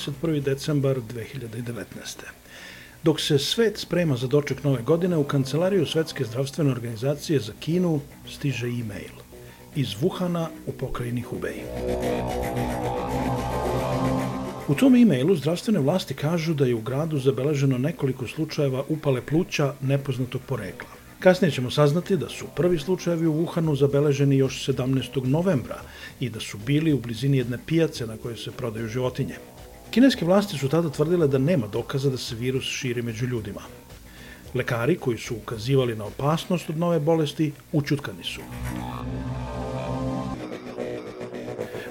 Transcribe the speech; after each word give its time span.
31. 0.00 0.40
decembar 0.40 0.96
2019. 0.96 2.24
Dok 3.02 3.20
se 3.20 3.38
svet 3.38 3.78
sprema 3.78 4.16
za 4.16 4.26
doček 4.26 4.64
nove 4.64 4.82
godine, 4.82 5.16
u 5.16 5.24
kancelariju 5.24 5.86
Svetske 5.86 6.24
zdravstvene 6.24 6.70
organizacije 6.70 7.40
za 7.40 7.52
Kinu 7.60 8.00
stiže 8.28 8.66
e-mail 8.66 9.16
iz 9.76 9.88
Wuhana 9.88 10.46
u 10.66 10.72
pokrajini 10.72 11.20
Hubei. 11.20 11.62
U 14.68 14.74
tom 14.74 14.94
e-mailu 14.94 15.36
zdravstvene 15.36 15.80
vlasti 15.80 16.14
kažu 16.14 16.54
da 16.54 16.66
je 16.66 16.74
u 16.74 16.80
gradu 16.80 17.18
zabeleženo 17.18 17.78
nekoliko 17.78 18.26
slučajeva 18.26 18.84
upale 18.88 19.22
pluća 19.26 19.74
nepoznatog 19.80 20.40
porekla. 20.46 20.88
Kasnije 21.20 21.50
ćemo 21.50 21.70
saznati 21.70 22.16
da 22.16 22.28
su 22.28 22.46
prvi 22.56 22.78
slučajevi 22.78 23.26
u 23.26 23.34
Wuhanu 23.34 23.76
zabeleženi 23.78 24.36
još 24.36 24.66
17. 24.66 25.26
novembra 25.26 25.80
i 26.20 26.30
da 26.30 26.40
su 26.40 26.58
bili 26.58 26.92
u 26.92 27.00
blizini 27.00 27.38
jedne 27.38 27.58
pijace 27.66 28.06
na 28.06 28.16
kojoj 28.16 28.36
se 28.36 28.50
prodaju 28.50 28.88
životinje. 28.88 29.34
Kineske 29.90 30.24
vlasti 30.24 30.58
su 30.58 30.68
tada 30.68 30.90
tvrdile 30.90 31.26
da 31.26 31.38
nema 31.38 31.66
dokaza 31.66 32.10
da 32.10 32.16
se 32.16 32.34
virus 32.34 32.64
širi 32.64 33.02
među 33.02 33.26
ljudima. 33.26 33.60
Lekari 34.54 34.96
koji 34.96 35.18
su 35.18 35.36
ukazivali 35.36 35.96
na 35.96 36.04
opasnost 36.04 36.70
od 36.70 36.78
nove 36.78 37.00
bolesti 37.00 37.52
učutkani 37.72 38.24
su. 38.24 38.40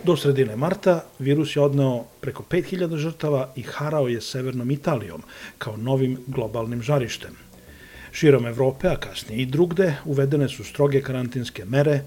Do 0.03 0.15
sredine 0.17 0.55
marta 0.55 1.03
virus 1.19 1.55
je 1.55 1.61
odneo 1.61 2.05
preko 2.21 2.43
5000 2.49 2.97
žrtava 2.97 3.49
i 3.55 3.61
harao 3.61 4.07
je 4.07 4.21
severnom 4.21 4.71
Italijom 4.71 5.23
kao 5.57 5.77
novim 5.77 6.17
globalnim 6.27 6.81
žarištem. 6.81 7.35
Širom 8.11 8.47
Evrope, 8.47 8.87
a 8.87 8.95
kasnije 8.95 9.41
i 9.41 9.45
drugde, 9.45 9.95
uvedene 10.05 10.49
su 10.49 10.63
stroge 10.63 11.01
karantinske 11.01 11.65
mere, 11.65 12.03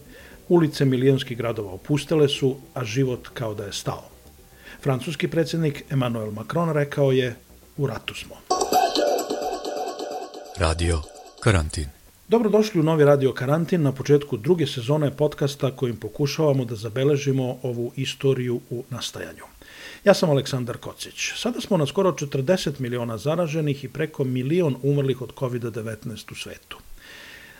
ulice 0.48 0.84
milijonskih 0.84 1.38
gradova 1.38 1.72
opustele 1.72 2.28
su, 2.28 2.56
a 2.74 2.84
život 2.84 3.28
kao 3.34 3.54
da 3.54 3.64
je 3.64 3.72
stao. 3.72 4.11
Francuski 4.82 5.28
predsjednik 5.28 5.84
Emmanuel 5.90 6.30
Macron 6.30 6.72
rekao 6.72 7.12
je 7.12 7.36
u 7.76 7.86
ratu 7.86 8.14
smo. 8.14 8.36
Radio 10.58 11.02
Karantin 11.40 11.86
Dobrodošli 12.28 12.80
u 12.80 12.82
novi 12.82 13.04
Radio 13.04 13.32
Karantin 13.32 13.82
na 13.82 13.92
početku 13.92 14.36
druge 14.36 14.66
sezone 14.66 15.10
podcasta 15.16 15.70
kojim 15.76 15.96
pokušavamo 15.96 16.64
da 16.64 16.74
zabeležimo 16.74 17.58
ovu 17.62 17.92
istoriju 17.96 18.60
u 18.70 18.84
nastajanju. 18.90 19.44
Ja 20.04 20.14
sam 20.14 20.30
Aleksandar 20.30 20.76
Kocić. 20.76 21.32
Sada 21.36 21.60
smo 21.60 21.76
na 21.76 21.86
skoro 21.86 22.12
40 22.12 22.80
miliona 22.80 23.18
zaraženih 23.18 23.84
i 23.84 23.88
preko 23.88 24.24
milion 24.24 24.76
umrlih 24.82 25.22
od 25.22 25.34
COVID-19 25.34 26.32
u 26.32 26.34
svetu. 26.34 26.78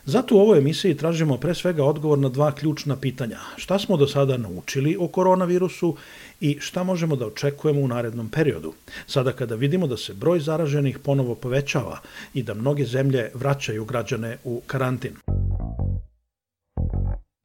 Zato 0.04 0.36
u 0.36 0.38
ovoj 0.38 0.58
emisiji 0.58 0.96
tražimo 0.96 1.36
pre 1.36 1.54
svega 1.54 1.84
odgovor 1.84 2.18
na 2.18 2.28
dva 2.28 2.52
ključna 2.52 2.96
pitanja. 2.96 3.38
Šta 3.56 3.78
smo 3.78 3.96
do 3.96 4.06
sada 4.06 4.36
naučili 4.36 4.96
o 5.00 5.08
koronavirusu 5.08 5.96
i 6.40 6.56
šta 6.60 6.82
možemo 6.82 7.16
da 7.16 7.26
očekujemo 7.26 7.80
u 7.80 7.88
narednom 7.88 8.28
periodu, 8.28 8.72
sada 9.06 9.32
kada 9.32 9.54
vidimo 9.54 9.86
da 9.86 9.96
se 9.96 10.14
broj 10.14 10.40
zaraženih 10.40 10.98
ponovo 10.98 11.34
povećava 11.34 11.98
i 12.34 12.42
da 12.42 12.54
mnoge 12.54 12.84
zemlje 12.84 13.30
vraćaju 13.34 13.84
građane 13.84 14.38
u 14.44 14.60
karantin. 14.66 15.12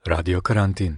Radio 0.06 0.42
Karantin 0.42 0.96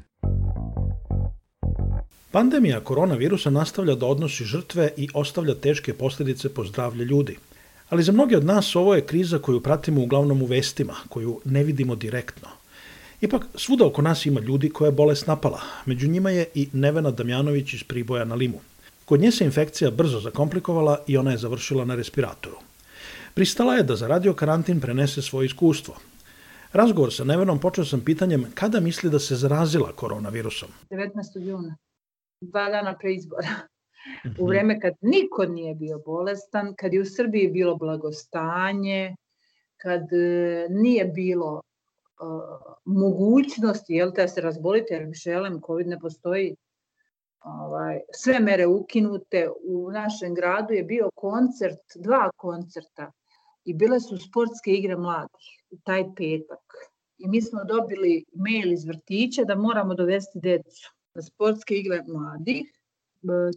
Pandemija 2.31 2.79
koronavirusa 2.79 3.49
nastavlja 3.49 3.95
da 3.95 4.05
odnosi 4.05 4.43
žrtve 4.43 4.91
i 4.97 5.09
ostavlja 5.13 5.55
teške 5.55 5.93
posljedice 5.93 6.53
po 6.53 6.65
zdravlje 6.65 7.05
ljudi. 7.05 7.37
Ali 7.89 8.03
za 8.03 8.11
mnoge 8.11 8.37
od 8.37 8.45
nas 8.45 8.75
ovo 8.75 8.95
je 8.95 9.05
kriza 9.05 9.39
koju 9.39 9.61
pratimo 9.61 10.01
uglavnom 10.01 10.41
u 10.41 10.45
vestima, 10.45 10.95
koju 11.09 11.41
ne 11.45 11.63
vidimo 11.63 11.95
direktno. 11.95 12.47
Ipak, 13.21 13.45
svuda 13.55 13.85
oko 13.85 14.01
nas 14.01 14.25
ima 14.25 14.39
ljudi 14.39 14.69
koje 14.69 14.87
je 14.87 14.91
bolest 14.91 15.27
napala. 15.27 15.61
Među 15.85 16.07
njima 16.07 16.29
je 16.29 16.45
i 16.53 16.69
Nevena 16.73 17.11
Damjanović 17.11 17.73
iz 17.73 17.83
Priboja 17.83 18.25
na 18.25 18.35
Limu. 18.35 18.59
Kod 19.05 19.19
nje 19.19 19.31
se 19.31 19.45
infekcija 19.45 19.91
brzo 19.91 20.19
zakomplikovala 20.19 20.99
i 21.07 21.17
ona 21.17 21.31
je 21.31 21.37
završila 21.37 21.85
na 21.85 21.95
respiratoru. 21.95 22.57
Pristala 23.33 23.75
je 23.75 23.83
da 23.83 23.95
za 23.95 24.07
radio 24.07 24.33
karantin 24.33 24.81
prenese 24.81 25.21
svoje 25.21 25.45
iskustvo. 25.45 25.95
Razgovor 26.73 27.13
sa 27.13 27.23
Nevenom 27.23 27.59
počeo 27.59 27.85
sam 27.85 28.01
pitanjem 28.01 28.45
kada 28.53 28.79
misli 28.79 29.09
da 29.09 29.19
se 29.19 29.35
zarazila 29.35 29.91
koronavirusom. 29.91 30.69
19. 30.89 31.47
juna, 31.47 31.77
dva 32.41 32.69
dana 32.69 32.97
pre 32.97 33.13
izbora. 33.13 33.47
U 34.39 34.47
vreme 34.47 34.79
kad 34.79 34.93
niko 35.01 35.45
nije 35.45 35.75
bio 35.75 35.99
bolestan, 36.05 36.73
kad 36.75 36.93
je 36.93 37.01
u 37.01 37.05
Srbiji 37.05 37.51
bilo 37.51 37.75
blagostanje, 37.75 39.15
kad 39.77 40.13
e, 40.13 40.67
nije 40.69 41.05
bilo 41.05 41.61
uh, 42.21 42.75
mogućnosti 42.85 43.93
jel, 43.93 44.11
da 44.11 44.27
se 44.27 44.41
razbolite, 44.41 44.93
jer 44.93 45.15
šelem, 45.15 45.61
COVID 45.65 45.87
ne 45.87 45.99
postoji, 45.99 46.55
ovaj, 47.43 47.99
sve 48.13 48.39
mere 48.39 48.67
ukinute. 48.67 49.49
U 49.63 49.91
našem 49.91 50.35
gradu 50.35 50.73
je 50.73 50.83
bio 50.83 51.09
koncert, 51.15 51.79
dva 51.95 52.29
koncerta 52.35 53.11
i 53.65 53.73
bile 53.73 53.99
su 53.99 54.17
sportske 54.17 54.71
igre 54.71 54.97
mladih 54.97 55.47
taj 55.83 56.03
petak. 56.15 56.63
I 57.17 57.27
mi 57.27 57.41
smo 57.41 57.63
dobili 57.63 58.25
mail 58.33 58.73
iz 58.73 58.85
vrtića 58.85 59.43
da 59.43 59.55
moramo 59.55 59.93
dovesti 59.93 60.39
decu 60.39 60.93
na 61.13 61.21
sportske 61.21 61.75
igre 61.75 62.03
mladih 62.07 62.78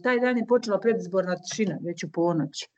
taj 0.03 0.19
dan 0.19 0.37
je 0.37 0.45
počela 0.47 0.79
predizborna 0.79 1.35
tišina, 1.35 1.77
već 1.81 2.03
u 2.03 2.11
ponoć. 2.11 2.69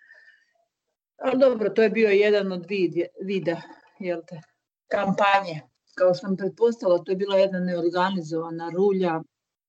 Ali 1.17 1.39
dobro, 1.39 1.69
to 1.69 1.83
je 1.83 1.89
bio 1.89 2.09
jedan 2.09 2.51
od 2.51 2.65
vid, 2.69 2.93
vida, 3.21 3.61
jel 3.99 4.21
te, 4.27 4.41
kampanje. 4.87 5.61
Kao 5.95 6.13
sam 6.13 6.37
pretpostavila, 6.37 7.03
to 7.03 7.11
je 7.11 7.15
bila 7.15 7.37
jedna 7.37 7.59
neorganizovana 7.59 8.69
rulja. 8.69 9.21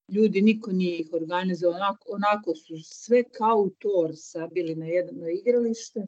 Ljudi, 0.09 0.43
niko 0.43 0.73
nije 0.73 0.99
ih 0.99 1.09
organizovao. 1.13 1.77
Onako, 1.77 2.13
onako 2.13 2.55
su 2.55 2.75
sve 2.85 3.23
kao 3.25 3.57
u 3.57 3.71
tor 3.71 4.11
sabili 4.15 4.75
na 4.75 4.87
jedno 4.87 5.29
igralište. 5.29 6.07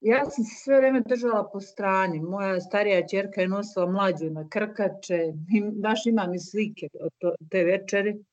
Ja 0.00 0.24
sam 0.30 0.44
se 0.44 0.54
sve 0.64 0.76
vreme 0.76 1.00
držala 1.00 1.50
po 1.52 1.60
strani. 1.60 2.20
Moja 2.20 2.60
starija 2.60 3.06
čerka 3.06 3.40
je 3.40 3.48
nosila 3.48 3.86
mlađu 3.86 4.30
na 4.30 4.48
krkače. 4.48 5.32
Baš 5.72 6.06
imam 6.06 6.34
i 6.34 6.40
slike 6.40 6.88
od 7.00 7.12
te 7.50 7.64
večeri 7.64 8.24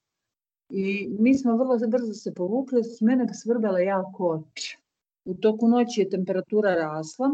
I 0.70 1.10
mi 1.20 1.38
smo 1.38 1.58
vrlo 1.58 1.78
brzo 1.88 2.14
se 2.14 2.34
povukli, 2.34 2.84
s 2.84 3.02
mene 3.02 3.34
svrbela 3.34 3.80
jako 3.80 4.28
oči. 4.30 4.78
U 5.26 5.34
toku 5.34 5.68
noći 5.68 6.02
je 6.02 6.10
temperatura 6.10 6.76
rasla, 6.76 7.30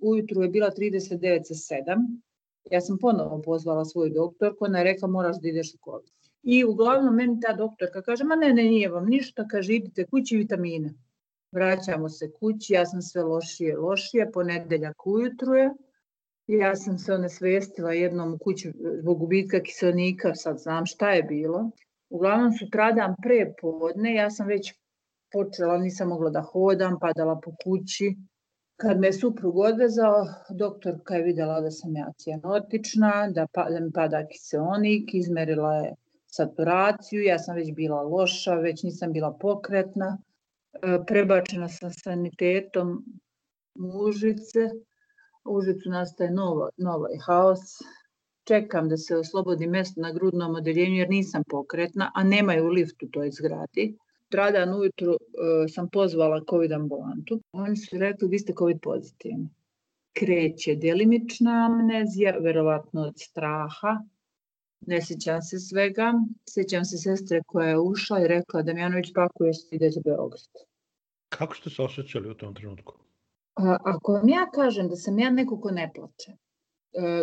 ujutru 0.00 0.42
je 0.42 0.48
bila 0.48 0.70
39,7. 0.70 2.18
Ja 2.70 2.80
sam 2.80 2.98
ponovo 2.98 3.42
pozvala 3.42 3.84
svoju 3.84 4.12
doktorku, 4.14 4.64
ona 4.64 4.78
je 4.78 4.84
rekla 4.84 5.08
moraš 5.08 5.40
da 5.40 5.48
ideš 5.48 5.74
u 5.74 5.78
COVID. 5.84 6.12
I 6.42 6.64
uglavnom 6.64 7.14
meni 7.14 7.40
ta 7.40 7.52
doktorka 7.52 8.02
kaže, 8.02 8.24
ma 8.24 8.36
ne, 8.36 8.52
ne, 8.54 8.62
nije 8.62 8.88
vam 8.88 9.06
ništa, 9.06 9.48
kaže 9.48 9.74
idite 9.74 10.06
kući 10.06 10.36
vitamine. 10.36 10.94
Vraćamo 11.52 12.08
se 12.08 12.30
kući, 12.30 12.72
ja 12.72 12.86
sam 12.86 13.02
sve 13.02 13.22
lošije, 13.22 13.76
lošije, 13.76 14.32
ponedeljak 14.32 15.06
ujutru 15.06 15.54
je. 15.54 15.70
Ja 16.46 16.76
sam 16.76 16.98
se 16.98 17.12
onesvestila 17.12 17.92
jednom 17.92 18.34
u 18.34 18.38
kući 18.38 18.72
zbog 19.00 19.18
gubitka 19.18 19.60
kiselnika, 19.60 20.34
sad 20.34 20.58
znam 20.58 20.86
šta 20.86 21.10
je 21.10 21.22
bilo 21.22 21.70
Uglavnom 22.10 22.52
sutradan 22.52 23.14
pre 23.22 23.52
podne, 23.60 24.14
ja 24.14 24.30
sam 24.30 24.46
već 24.46 24.72
počela, 25.32 25.78
nisam 25.78 26.08
mogla 26.08 26.30
da 26.30 26.40
hodam, 26.40 26.98
padala 27.00 27.40
po 27.44 27.52
kući. 27.64 28.16
Kad 28.80 29.00
me 29.00 29.12
suprug 29.12 29.58
odvezao, 29.58 30.26
doktorka 30.50 31.14
je 31.14 31.22
videla 31.22 31.60
da 31.60 31.70
sam 31.70 31.96
ja 31.96 32.12
cijanotična, 32.18 33.30
da, 33.34 33.46
pa, 33.52 33.70
da 33.70 33.80
mi 33.80 33.92
pada 33.92 34.26
kiseonik, 34.26 35.14
izmerila 35.14 35.74
je 35.74 35.94
saturaciju, 36.26 37.22
ja 37.22 37.38
sam 37.38 37.56
već 37.56 37.72
bila 37.74 38.02
loša, 38.02 38.54
već 38.54 38.82
nisam 38.82 39.12
bila 39.12 39.36
pokretna. 39.40 40.18
E, 40.72 40.98
prebačena 41.06 41.68
sam 41.68 41.90
sanitetom 41.90 43.04
u 43.74 44.04
Užice. 44.08 44.70
U 45.44 45.56
Užicu 45.56 45.90
nastaje 45.90 46.30
novo, 46.30 46.68
novaj 46.76 47.18
haos. 47.26 47.60
Čekam 48.48 48.88
da 48.88 48.96
se 48.96 49.16
oslobodi 49.16 49.66
mesto 49.66 50.00
na 50.00 50.12
grudnom 50.12 50.54
odeljenju 50.54 50.96
jer 50.96 51.10
nisam 51.10 51.42
pokretna, 51.48 52.10
a 52.14 52.22
nemaju 52.24 52.68
lift 52.68 53.02
u 53.02 53.08
toj 53.08 53.30
zgradi. 53.30 53.96
Tradan 54.28 54.74
ujutru 54.74 55.10
uh, 55.10 55.18
sam 55.74 55.88
pozvala 55.90 56.40
COVID 56.50 56.72
ambulantu. 56.72 57.40
Oni 57.52 57.76
su 57.76 57.98
rekli 57.98 58.28
vi 58.28 58.38
ste 58.38 58.52
COVID 58.58 58.80
pozitivni. 58.82 59.48
Kreće 60.12 60.74
delimična 60.74 61.66
amnezija, 61.66 62.38
verovatno 62.40 63.02
od 63.02 63.14
straha. 63.16 64.00
Ne 64.86 65.02
sećam 65.02 65.42
se 65.42 65.58
svega. 65.58 66.12
Sećam 66.48 66.84
se 66.84 66.98
sestre 66.98 67.42
koja 67.46 67.68
je 67.68 67.78
ušla 67.78 68.20
i 68.20 68.28
rekla 68.28 68.62
da 68.62 68.74
Mjanović 68.74 69.12
pakuje 69.14 69.54
se 69.54 69.76
ide 69.76 69.90
za 69.90 70.00
Beograd. 70.04 70.48
Kako 71.28 71.56
ste 71.56 71.70
se 71.70 71.82
osjećali 71.82 72.30
u 72.30 72.34
tom 72.34 72.54
trenutku? 72.54 72.94
A, 73.54 73.76
ako 73.84 74.12
vam 74.12 74.28
ja 74.28 74.50
kažem 74.54 74.88
da 74.88 74.96
sam 74.96 75.18
ja 75.18 75.30
neko 75.30 75.60
ko 75.60 75.70
ne 75.70 75.90
plače, 75.94 76.32
e, 76.32 76.47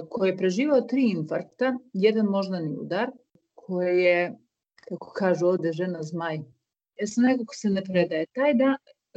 koji 0.10 0.30
je 0.30 0.38
preživao 0.38 0.82
tri 0.82 1.10
infarkta, 1.10 1.78
jedan 1.94 2.26
moždani 2.26 2.78
udar, 2.78 3.12
koji 3.54 4.04
je, 4.04 4.38
kako 4.76 5.12
kažu 5.12 5.48
ovde 5.48 5.72
žena 5.74 6.04
zmaj, 6.04 6.40
ja 7.00 7.08
sam 7.08 7.24
neko 7.24 7.46
ko 7.46 7.56
se 7.56 7.70
ne 7.70 7.84
predaje. 7.84 8.26
Taj 8.26 8.54
da, 8.54 8.76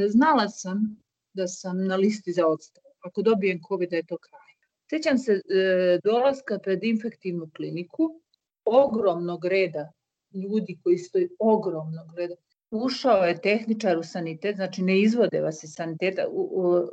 znala 0.09 0.49
sam 0.49 0.97
da 1.33 1.47
sam 1.47 1.87
na 1.87 1.97
listi 1.97 2.33
za 2.33 2.47
odstav. 2.47 2.83
Ako 3.00 3.23
dobijem 3.23 3.61
COVID, 3.69 3.91
da 3.91 3.97
je 3.97 4.06
to 4.06 4.19
kraj. 4.19 4.53
Sećam 4.91 5.19
se 5.19 5.33
e, 5.33 5.99
dolaska 6.05 6.59
pred 6.59 6.85
infektivnu 6.85 7.50
kliniku, 7.56 8.21
ogromnog 8.65 9.45
reda 9.45 9.93
ljudi 10.35 10.79
koji 10.83 10.99
stoji 10.99 11.29
ogromnog 11.39 12.15
reda. 12.17 12.35
Ušao 12.71 13.25
je 13.25 13.41
tehničar 13.41 13.99
u 13.99 14.03
sanitet, 14.03 14.56
znači 14.56 14.83
ne 14.83 15.00
izvode 15.00 15.41
vas 15.41 15.65
iz 15.65 15.71
saniteta, 15.75 16.29
u, 16.29 16.41
u, 16.41 16.89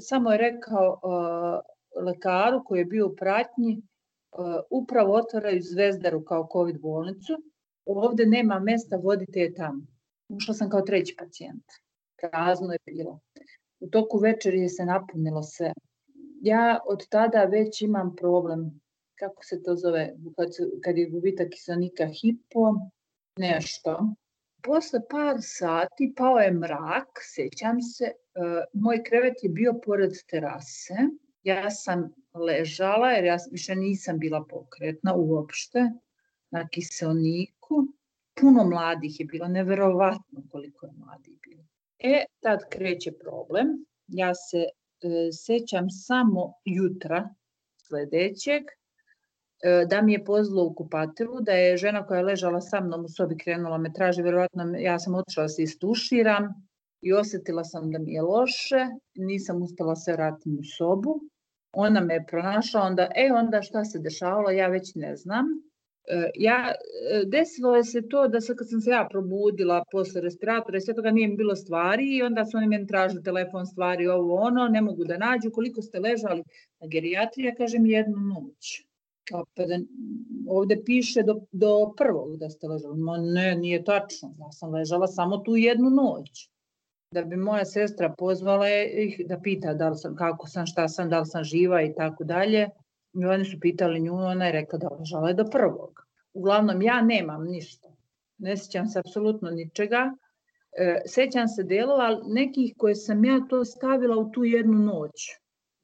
samo 0.00 0.32
je 0.32 0.38
rekao 0.38 1.00
uh, 1.02 1.75
lekaru 2.04 2.64
koji 2.64 2.78
je 2.78 2.84
bio 2.84 3.06
u 3.06 3.16
pratnji, 3.16 3.82
uh, 4.32 4.46
upravo 4.70 5.14
otvaraju 5.14 5.62
Zvezdaru 5.62 6.24
kao 6.24 6.48
COVID 6.52 6.80
bolnicu, 6.80 7.32
ovde 7.86 8.26
nema 8.26 8.58
mesta, 8.58 8.96
vodite 8.96 9.40
je 9.40 9.54
tamo. 9.54 9.86
Ušla 10.28 10.54
sam 10.54 10.70
kao 10.70 10.80
treći 10.80 11.16
pacijent. 11.18 11.64
Prazno 12.20 12.72
je 12.72 12.78
bilo. 12.86 13.20
U 13.80 13.88
toku 13.88 14.18
večeri 14.18 14.68
se 14.68 14.84
napunilo 14.84 15.42
sve. 15.42 15.72
Ja 16.42 16.80
od 16.86 17.08
tada 17.08 17.44
već 17.44 17.82
imam 17.82 18.16
problem, 18.16 18.80
kako 19.18 19.44
se 19.44 19.62
to 19.62 19.76
zove, 19.76 20.14
kad, 20.36 20.48
kad 20.84 20.98
je 20.98 21.10
gubitak 21.10 21.48
kiselnika 21.50 22.06
hipo, 22.06 22.74
nešto. 23.38 24.14
Posle 24.62 25.00
par 25.10 25.36
sati 25.40 26.12
pao 26.16 26.38
je 26.38 26.52
mrak, 26.52 27.08
sećam 27.20 27.80
se, 27.80 28.12
moj 28.72 29.02
krevet 29.04 29.34
je 29.42 29.48
bio 29.48 29.74
pored 29.84 30.12
terase. 30.30 30.94
Ja 31.46 31.70
sam 31.70 32.00
ležala 32.34 33.10
jer 33.10 33.24
ja 33.24 33.36
više 33.50 33.74
nisam 33.76 34.18
bila 34.18 34.44
pokretna 34.50 35.14
uopšte 35.14 35.90
na 36.50 36.68
kiselniku 36.68 37.84
puno 38.40 38.64
mladih 38.64 39.20
je 39.20 39.26
bilo, 39.26 39.48
neverovatno 39.48 40.42
koliko 40.50 40.86
je 40.86 40.92
mladih 40.96 41.34
bilo. 41.42 41.64
E, 41.98 42.24
tad 42.40 42.60
kreće 42.70 43.12
problem. 43.12 43.66
Ja 44.08 44.34
se 44.34 44.58
e, 44.58 44.68
sećam 45.32 45.90
samo 45.90 46.52
jutra 46.64 47.28
sledećeg, 47.76 48.62
e, 48.64 49.84
da 49.90 50.02
mi 50.02 50.12
je 50.12 50.24
pozlo 50.24 50.64
u 50.64 50.74
kupatilu, 50.74 51.40
da 51.40 51.52
je 51.52 51.76
žena 51.76 52.06
koja 52.06 52.18
je 52.18 52.24
ležala 52.24 52.60
sa 52.60 52.80
mnom 52.80 53.04
u 53.04 53.08
sobi 53.08 53.38
krenula 53.38 53.78
me 53.78 53.92
traži, 53.92 54.22
verovatno 54.22 54.74
ja 54.78 54.98
sam 54.98 55.14
otišla 55.14 55.42
da 55.42 55.48
se 55.48 55.62
istuširam 55.62 56.48
i 57.00 57.12
osetila 57.12 57.64
sam 57.64 57.90
da 57.90 57.98
mi 57.98 58.12
je 58.12 58.22
loše, 58.22 58.86
nisam 59.14 59.62
uspela 59.62 59.96
se 59.96 60.12
vratim 60.12 60.58
u 60.60 60.64
sobu. 60.76 61.20
Ona 61.78 62.00
me 62.00 62.24
pronašla, 62.26 62.82
onda, 62.82 63.08
e, 63.14 63.30
onda 63.32 63.62
šta 63.62 63.84
se 63.84 63.98
dešavalo, 63.98 64.50
ja 64.50 64.68
već 64.68 64.94
ne 64.94 65.16
znam 65.16 65.46
E, 66.08 66.30
ja, 66.34 66.72
e, 67.10 67.24
desilo 67.26 67.76
je 67.76 67.84
se 67.84 68.08
to 68.08 68.28
da 68.28 68.40
sad 68.40 68.56
kad 68.56 68.68
sam 68.70 68.80
se 68.80 68.90
ja 68.90 69.06
probudila 69.10 69.84
posle 69.92 70.20
respiratora 70.20 70.78
i 70.78 70.80
sve 70.80 70.94
toga 70.94 71.10
nije 71.10 71.28
mi 71.28 71.36
bilo 71.36 71.56
stvari 71.56 72.16
i 72.16 72.22
onda 72.22 72.44
su 72.44 72.56
oni 72.56 72.66
meni 72.66 72.86
tražili 72.86 73.22
telefon 73.22 73.66
stvari 73.66 74.08
ovo 74.08 74.34
ono, 74.34 74.68
ne 74.68 74.80
mogu 74.80 75.04
da 75.04 75.18
nađu 75.18 75.50
koliko 75.50 75.82
ste 75.82 76.00
ležali 76.00 76.42
na 76.80 76.86
gerijatriji, 76.86 77.46
ja 77.46 77.54
kažem 77.54 77.86
jednu 77.86 78.16
noć. 78.16 78.86
Kao 79.28 79.44
pa 79.54 79.64
da 79.66 79.78
ovde 80.48 80.82
piše 80.84 81.22
do, 81.22 81.40
do 81.52 81.94
prvog 81.96 82.36
da 82.36 82.50
ste 82.50 82.68
ležali. 82.68 82.98
Ma 82.98 83.16
ne, 83.18 83.56
nije 83.56 83.84
tačno. 83.84 84.34
Ja 84.38 84.52
sam 84.52 84.74
ležala 84.74 85.06
samo 85.06 85.38
tu 85.38 85.56
jednu 85.56 85.90
noć. 85.90 86.50
Da 87.10 87.22
bi 87.22 87.36
moja 87.36 87.64
sestra 87.64 88.14
pozvala 88.18 88.68
ih 88.70 89.20
da 89.28 89.38
pita 89.40 89.74
da 89.74 89.88
li 89.88 89.96
sam, 89.96 90.16
kako 90.16 90.48
sam, 90.48 90.66
šta 90.66 90.88
sam, 90.88 91.10
da 91.10 91.20
li 91.20 91.26
sam 91.26 91.44
živa 91.44 91.82
i 91.82 91.94
tako 91.94 92.24
dalje. 92.24 92.68
I 93.14 93.24
oni 93.24 93.44
su 93.44 93.60
pitali 93.60 94.00
nju, 94.00 94.14
ona 94.14 94.46
je 94.46 94.52
rekla 94.52 94.78
da 94.78 95.28
je 95.28 95.34
do 95.34 95.44
prvog. 95.52 96.06
Uglavnom, 96.34 96.82
ja 96.82 97.02
nemam 97.02 97.44
ništa. 97.44 97.88
Ne 98.38 98.56
sećam 98.56 98.86
se 98.86 98.98
apsolutno 98.98 99.50
ničega. 99.50 100.12
E, 100.78 101.02
sećam 101.06 101.48
se 101.48 101.62
delova 101.62 102.20
nekih 102.26 102.74
koje 102.78 102.94
sam 102.94 103.24
ja 103.24 103.40
to 103.50 103.64
stavila 103.64 104.16
u 104.16 104.30
tu 104.30 104.44
jednu 104.44 104.78
noć. 104.78 105.12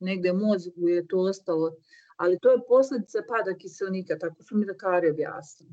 Negde 0.01 0.33
mozgu 0.33 0.89
je 0.89 1.07
to 1.07 1.19
ostalo. 1.19 1.73
Ali 2.17 2.39
to 2.43 2.51
je 2.51 2.67
posledica 2.69 3.19
pada 3.29 3.55
kiselnika, 3.59 4.19
tako 4.19 4.43
su 4.43 4.57
mi 4.57 4.67
lekari 4.67 5.11
objasnili. 5.11 5.73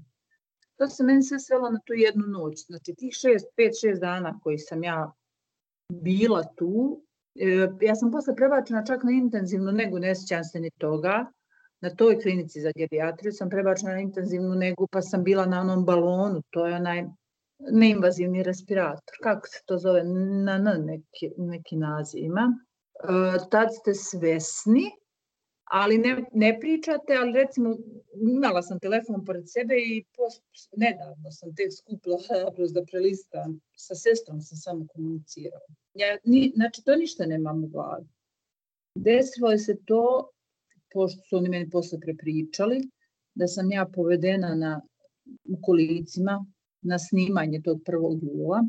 To 0.78 0.88
se 0.88 1.04
meni 1.04 1.24
sve 1.24 1.40
svelo 1.40 1.70
na 1.70 1.80
tu 1.86 1.94
jednu 1.94 2.28
noć. 2.28 2.66
Znači, 2.66 2.94
tih 2.94 3.14
šest, 3.14 3.48
pet, 3.56 3.74
šest 3.82 4.02
dana 4.02 4.40
koji 4.44 4.58
sam 4.58 4.84
ja 4.84 5.12
bila 5.90 6.44
tu, 6.58 7.02
e, 7.36 7.68
ja 7.82 7.96
sam 7.96 8.12
posle 8.12 8.36
prebačena 8.36 8.86
čak 8.86 9.04
na 9.04 9.12
intenzivnu 9.12 9.72
negu, 9.72 10.00
ne 10.00 10.16
sećam 10.16 10.44
se 10.44 10.60
ni 10.60 10.72
toga, 10.78 11.26
na 11.82 11.90
toj 11.96 12.20
klinici 12.22 12.62
za 12.62 12.72
gerijatriju 12.76 13.32
sam 13.32 13.50
prebačena 13.50 13.94
na 13.94 14.00
intenzivnu 14.00 14.56
negu, 14.56 14.88
pa 14.92 15.02
sam 15.02 15.24
bila 15.24 15.46
na 15.46 15.62
onom 15.62 15.86
balonu, 15.86 16.42
to 16.50 16.68
je 16.68 16.76
onaj 16.76 17.04
neinvazivni 17.72 18.44
respirator, 18.44 19.16
kako 19.24 19.48
se 19.48 19.62
to 19.66 19.78
zove, 19.78 20.04
na, 20.46 20.58
na 20.58 20.74
neki, 20.74 21.32
neki 21.38 21.78
naziv 21.78 22.24
ima. 22.24 22.54
E, 23.04 23.38
tad 23.52 23.68
ste 23.74 23.94
svesni, 23.94 24.92
ali 25.72 25.98
ne, 25.98 26.26
ne 26.34 26.60
pričate, 26.60 27.14
ali 27.14 27.34
recimo 27.34 27.78
imala 28.36 28.62
sam 28.62 28.80
telefon 28.80 29.26
pored 29.26 29.44
sebe 29.50 29.76
i 29.78 30.06
post, 30.18 30.44
nedavno 30.78 31.32
sam 31.32 31.56
tek 31.56 31.74
skupila 31.78 32.18
hrabrost 32.28 32.74
da 32.74 32.84
prelistam, 32.92 33.60
sa 33.76 33.96
sestrom 33.96 34.42
sam 34.42 34.58
samo 34.58 34.88
komunicirala. 34.94 35.70
Ja, 35.94 36.18
ni, 36.24 36.52
znači, 36.56 36.84
to 36.86 36.96
ništa 36.96 37.26
nemam 37.26 37.64
u 37.64 37.68
glavi. 37.68 38.08
Desilo 38.96 39.52
je 39.52 39.58
se 39.58 39.78
to 39.86 40.30
pošto 40.94 41.22
su 41.30 41.38
oni 41.38 41.50
meni 41.50 41.70
posle 41.70 42.00
prepričali, 42.00 42.82
da 43.36 43.48
sam 43.48 43.72
ja 43.72 43.86
povedena 43.94 44.56
na, 44.56 44.82
u 45.26 45.62
kolicima 45.62 46.46
na 46.82 47.00
snimanje 47.00 47.62
tog 47.62 47.82
prvog 47.86 48.24
jula 48.24 48.64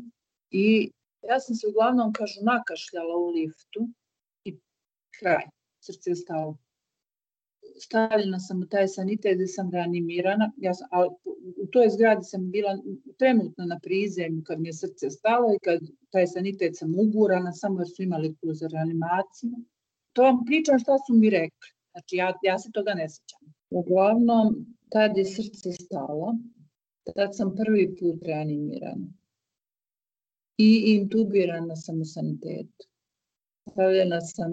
i 0.51 0.91
ja 1.29 1.39
sam 1.39 1.55
se 1.55 1.67
uglavnom, 1.67 2.13
kažu, 2.13 2.39
nakašljala 2.41 3.17
u 3.17 3.27
liftu 3.27 3.89
i 4.43 4.57
kraj, 5.19 5.45
srce 5.79 6.09
je 6.11 6.15
stalo. 6.15 6.57
Stavljena 7.79 8.39
sam 8.39 8.61
u 8.61 8.65
taj 8.65 8.87
sanitet 8.87 9.35
gde 9.35 9.47
sam 9.47 9.71
reanimirana, 9.71 10.51
ja 10.57 10.73
sam, 10.73 10.87
ali 10.91 11.09
u 11.63 11.67
toj 11.71 11.89
zgradi 11.89 12.23
sam 12.23 12.51
bila 12.51 12.77
trenutno 13.17 13.65
na 13.65 13.79
prizemlju 13.83 14.43
kad 14.43 14.59
mi 14.59 14.67
je 14.67 14.73
srce 14.73 15.09
stalo 15.09 15.53
i 15.53 15.59
kad 15.63 15.79
taj 16.09 16.27
sanitet 16.27 16.77
sam 16.77 16.99
ugurana, 16.99 17.51
samo 17.51 17.79
jer 17.79 17.87
su 17.95 18.03
imali 18.03 18.35
tu 18.35 18.53
za 18.53 18.67
reanimaciju. 18.67 19.51
To 20.13 20.23
vam 20.23 20.45
pričam 20.45 20.79
šta 20.79 20.97
su 21.07 21.13
mi 21.13 21.29
rekli. 21.29 21.69
Znači, 21.91 22.15
ja, 22.15 22.33
ja 22.43 22.59
se 22.59 22.71
toga 22.71 22.93
ne 22.93 23.09
sećam. 23.09 23.53
Uglavnom, 23.69 24.65
tad 24.89 25.17
je 25.17 25.25
srce 25.25 25.71
stalo, 25.71 26.35
tad 27.15 27.35
sam 27.35 27.55
prvi 27.55 27.95
put 27.99 28.23
reanimirana. 28.23 29.07
I 30.57 30.83
intubirana 30.85 31.75
sam 31.75 32.01
u 32.01 32.05
sanitetu. 32.05 32.87
Stavljena 33.69 34.21
sam 34.21 34.51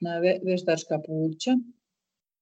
na 0.00 0.18
ve, 0.18 0.40
veštačka 0.44 0.98
pluća. 1.06 1.56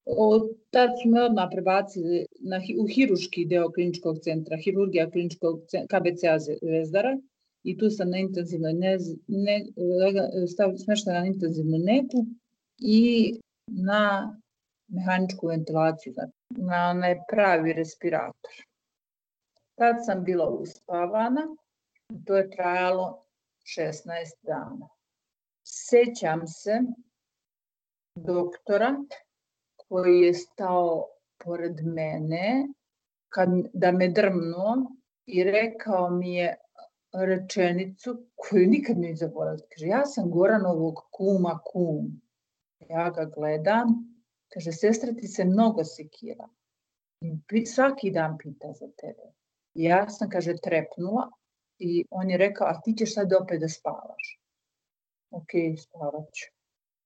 Od 0.06 0.42
tad 0.70 0.90
su 1.02 1.08
me 1.08 1.22
odmah 1.22 1.48
prebacili 1.52 2.26
na, 2.40 2.60
u 2.82 2.86
hiruški 2.86 3.44
deo 3.44 3.70
kliničkog 3.72 4.18
centra, 4.18 4.56
hirurgija 4.56 5.10
kliničkog 5.10 5.60
KBCA 5.88 6.38
Zvezdara 6.38 7.18
i 7.62 7.78
tu 7.78 7.90
sam 7.90 8.10
na 8.10 8.18
intenzivnoj 8.18 8.72
ne, 8.72 8.98
ne, 9.26 9.64
smeštena 10.84 11.20
na 11.20 11.26
intenzivnu 11.26 11.78
neku 11.78 12.26
i 12.78 13.34
na 13.66 14.36
mehaničku 14.88 15.46
ventilaciju, 15.46 16.12
znači 16.12 16.32
na 16.48 16.90
onaj 16.90 17.16
pravi 17.30 17.72
respirator. 17.72 18.52
Tad 19.74 19.96
sam 20.06 20.24
bila 20.24 20.48
uspavana, 20.48 21.42
to 22.26 22.36
je 22.36 22.50
trajalo 22.50 23.24
16 23.78 24.04
dana. 24.42 24.88
Sećam 25.66 26.46
se 26.46 26.80
doktora 28.14 28.96
koji 29.94 30.20
je 30.20 30.34
stao 30.34 31.06
pored 31.44 31.80
mene 31.86 32.68
kad, 33.28 33.48
da 33.72 33.92
me 33.92 34.08
drmnuo 34.08 34.74
i 35.26 35.44
rekao 35.44 36.10
mi 36.10 36.34
je 36.34 36.56
rečenicu 37.12 38.26
koju 38.34 38.66
nikad 38.66 38.98
neću 38.98 39.16
zaboraviti. 39.16 39.66
Kaže, 39.74 39.86
ja 39.86 40.06
sam 40.06 40.30
Goranovog 40.30 40.94
kuma 41.10 41.60
kum. 41.64 42.20
Ja 42.88 43.10
ga 43.10 43.24
gledam, 43.24 43.86
kaže, 44.52 44.72
sestra 44.72 45.12
ti 45.12 45.28
se 45.28 45.44
mnogo 45.44 45.84
sekira. 45.84 46.48
I 47.52 47.66
svaki 47.66 48.10
dan 48.10 48.38
pita 48.38 48.72
za 48.72 48.86
tebe. 48.96 49.32
Ja 49.74 50.08
sam, 50.08 50.30
kaže, 50.30 50.56
trepnula 50.62 51.30
i 51.78 52.04
on 52.10 52.30
je 52.30 52.38
rekao, 52.38 52.66
a 52.66 52.80
ti 52.80 52.94
ćeš 52.98 53.14
sad 53.14 53.32
opet 53.32 53.60
da 53.60 53.68
spavaš. 53.68 54.40
Ok, 55.30 55.50
spavat 55.78 56.32
ću. 56.32 56.53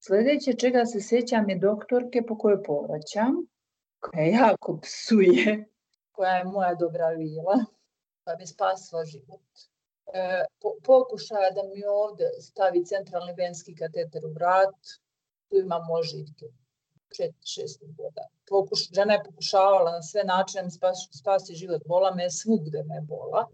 Sledeće 0.00 0.52
čega 0.52 0.84
se 0.86 1.00
sećam 1.00 1.48
je 1.50 1.58
doktorke 1.58 2.22
po 2.28 2.38
kojoj 2.38 2.62
povraćam, 2.62 3.34
koja 4.00 4.24
jako 4.24 4.80
psuje, 4.82 5.64
koja 6.12 6.36
je 6.36 6.44
moja 6.44 6.74
dobra 6.74 7.08
vila, 7.08 7.64
pa 8.24 8.36
mi 8.38 8.46
spasla 8.46 9.04
život. 9.04 9.48
E, 10.14 10.44
po, 10.60 10.68
pokušaja 10.84 11.50
da 11.50 11.62
mi 11.62 11.84
ovde 11.84 12.24
stavi 12.40 12.84
centralni 12.84 13.34
venski 13.38 13.74
kateter 13.74 14.26
u 14.26 14.32
vrat, 14.32 14.76
tu 15.48 15.56
ima 15.56 15.78
možitke, 15.78 16.46
4-6 17.18 17.32
voda. 17.98 18.24
Pokuš, 18.48 18.90
žena 18.94 19.12
je 19.14 19.24
pokušavala 19.24 19.92
na 19.92 20.02
sve 20.02 20.24
načine 20.24 20.62
da 20.62 20.70
spasi, 20.70 21.08
spasi 21.20 21.54
život, 21.54 21.82
bola 21.86 22.14
me 22.14 22.30
svugde 22.30 22.82
me 22.84 23.00
bola. 23.00 23.46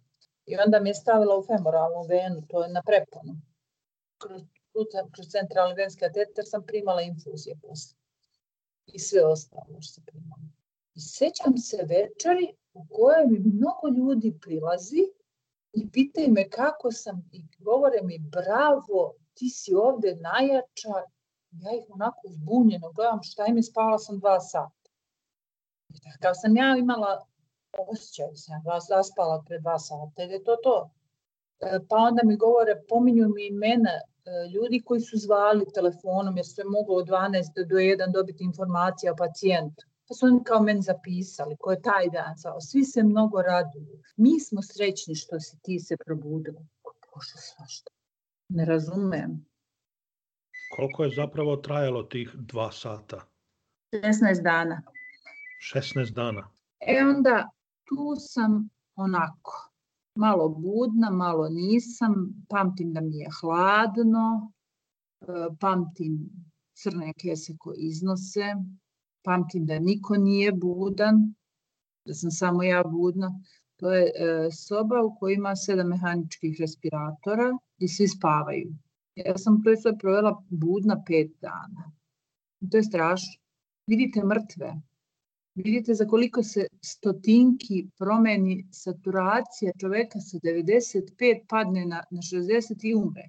I 0.46 0.56
onda 0.56 0.80
mi 0.80 0.90
je 0.90 0.94
stavila 0.94 1.38
u 1.38 1.46
femoralnu 1.46 2.02
venu, 2.08 2.42
to 2.48 2.62
je 2.62 2.68
na 2.68 2.82
preponu. 2.82 3.34
Kroz, 4.18 4.42
kroz 5.14 5.28
centralni 5.28 5.74
venski 5.74 6.00
kateter 6.00 6.44
sam 6.46 6.66
primala 6.66 7.02
infuzije 7.02 7.56
posle. 7.62 7.96
I 8.86 8.98
sve 8.98 9.26
ostalo 9.26 9.80
što 9.80 9.92
sam 9.94 10.04
primala. 10.04 10.42
I 10.94 11.00
sećam 11.00 11.58
se 11.58 11.76
večeri 11.76 12.54
u 12.74 12.86
kojoj 12.90 13.26
mi 13.26 13.38
mnogo 13.38 13.88
ljudi 13.96 14.38
prilazi 14.40 15.04
i 15.72 15.90
pitaju 15.90 16.32
me 16.32 16.50
kako 16.50 16.92
sam 16.92 17.28
i 17.32 17.44
govore 17.58 18.00
mi 18.02 18.18
bravo, 18.18 19.14
ti 19.34 19.48
si 19.50 19.74
ovde 19.74 20.14
najjača. 20.14 20.94
Ja 21.50 21.70
ih 21.78 21.84
onako 21.88 22.20
zbunjeno 22.28 22.92
gledam 22.92 23.22
šta 23.22 23.46
im 23.46 23.56
je 23.56 23.62
spala 23.62 23.98
sam 23.98 24.18
dva 24.18 24.40
sata. 24.40 24.90
I 25.88 26.00
takav 26.00 26.34
sam 26.34 26.56
ja 26.56 26.76
imala 26.78 27.26
osjećaj, 27.78 28.34
sam 28.34 28.62
ja 28.66 28.80
zaspala 28.80 29.44
pre 29.46 29.58
dva 29.58 29.78
sata, 29.78 30.22
je 30.22 30.44
to 30.44 30.56
to. 30.56 30.90
E, 31.60 31.78
pa 31.88 31.96
onda 31.96 32.22
mi 32.24 32.36
govore, 32.36 32.82
pominju 32.88 33.28
mi 33.28 33.46
imena 33.46 33.90
ljudi 34.54 34.82
koji 34.84 35.00
su 35.00 35.16
zvali 35.18 35.66
telefonom 35.74 36.36
jer 36.36 36.46
sve 36.46 36.64
moglo 36.64 36.96
od 36.96 37.08
12 37.08 37.68
do 37.68 37.76
1 37.76 38.12
dobiti 38.12 38.44
informacije 38.44 39.12
o 39.12 39.16
pacijentu. 39.16 39.86
Pa 40.08 40.14
su 40.14 40.26
oni 40.26 40.44
kao 40.44 40.60
meni 40.62 40.82
zapisali, 40.82 41.56
ko 41.56 41.70
je 41.70 41.82
taj 41.82 42.10
dan 42.10 42.34
zvao. 42.36 42.60
Svi 42.60 42.84
se 42.84 43.02
mnogo 43.02 43.42
raduju. 43.42 44.02
Mi 44.16 44.40
smo 44.40 44.62
srećni 44.62 45.14
što 45.14 45.40
si 45.40 45.58
ti 45.62 45.80
se 45.80 45.96
probudila. 45.96 46.60
Bože, 47.14 47.36
svašta. 47.36 47.90
Ne 48.48 48.64
razumem. 48.64 49.46
Koliko 50.76 51.04
je 51.04 51.14
zapravo 51.16 51.56
trajalo 51.56 52.02
tih 52.02 52.30
dva 52.34 52.72
sata? 52.72 53.26
16 53.92 54.42
dana. 54.42 54.82
16 55.74 56.12
dana. 56.14 56.50
E 56.80 57.04
onda 57.04 57.50
tu 57.84 58.14
sam 58.18 58.68
onako, 58.96 59.70
malo 60.14 60.48
budna, 60.48 61.10
malo 61.10 61.48
nisam, 61.48 62.14
pamtim 62.48 62.92
da 62.92 63.00
mi 63.00 63.16
je 63.16 63.28
hladno, 63.40 64.52
e, 65.20 65.26
pamtim 65.60 66.18
crne 66.74 67.12
kese 67.12 67.56
koje 67.58 67.76
iznose, 67.78 68.54
pamtim 69.24 69.66
da 69.66 69.78
niko 69.78 70.16
nije 70.16 70.52
budan, 70.52 71.34
da 72.06 72.14
sam 72.14 72.30
samo 72.30 72.62
ja 72.62 72.84
budna. 72.84 73.30
To 73.76 73.92
je 73.92 74.04
e, 74.04 74.50
soba 74.52 75.02
u 75.02 75.14
kojoj 75.18 75.34
ima 75.34 75.56
sedam 75.56 75.88
mehaničkih 75.88 76.56
respiratora 76.60 77.50
i 77.78 77.88
svi 77.88 78.08
spavaju. 78.08 78.74
Ja 79.16 79.38
sam 79.38 79.62
sve 79.82 79.98
provela 79.98 80.42
budna 80.50 81.02
pet 81.06 81.32
dana. 81.40 81.90
To 82.70 82.76
je 82.76 82.82
strašno. 82.82 83.40
Vidite 83.86 84.24
mrtve, 84.24 84.74
Vidite 85.54 85.94
za 85.94 86.06
koliko 86.06 86.42
se 86.42 86.66
stotinki 86.82 87.86
promeni 87.98 88.66
saturacija 88.72 89.72
čoveka 89.80 90.20
sa 90.20 90.38
95 90.38 91.46
padne 91.48 91.86
na, 91.86 92.02
na 92.10 92.20
60 92.20 92.74
i 92.82 92.94
umre. 92.94 93.22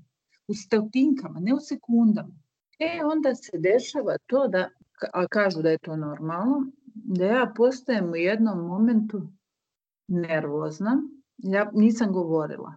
U 0.47 0.53
stotinkama, 0.53 1.39
ne 1.39 1.53
u 1.53 1.59
sekundama. 1.59 2.33
E, 2.79 3.01
onda 3.05 3.35
se 3.35 3.57
dešava 3.57 4.17
to 4.27 4.47
da, 4.47 4.69
a 5.13 5.27
kažu 5.27 5.61
da 5.61 5.69
je 5.69 5.77
to 5.77 5.95
normalno, 5.95 6.71
da 6.93 7.25
ja 7.25 7.53
postajem 7.57 8.11
u 8.11 8.15
jednom 8.15 8.67
momentu 8.67 9.21
nervozna. 10.07 11.03
Ja 11.37 11.71
nisam 11.73 12.13
govorila. 12.13 12.73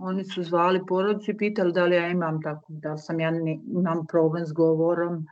Oni 0.00 0.24
su 0.24 0.42
zvali 0.42 0.80
porodicu 0.88 1.30
i 1.30 1.36
pitali 1.36 1.72
da 1.72 1.84
li 1.84 1.96
ja 1.96 2.08
imam 2.08 2.42
tako, 2.42 2.66
da 2.68 2.96
sam 2.98 3.20
ja 3.20 3.30
ne, 3.30 3.60
imam 3.66 4.06
problem 4.06 4.46
s 4.46 4.52
govorom, 4.52 5.26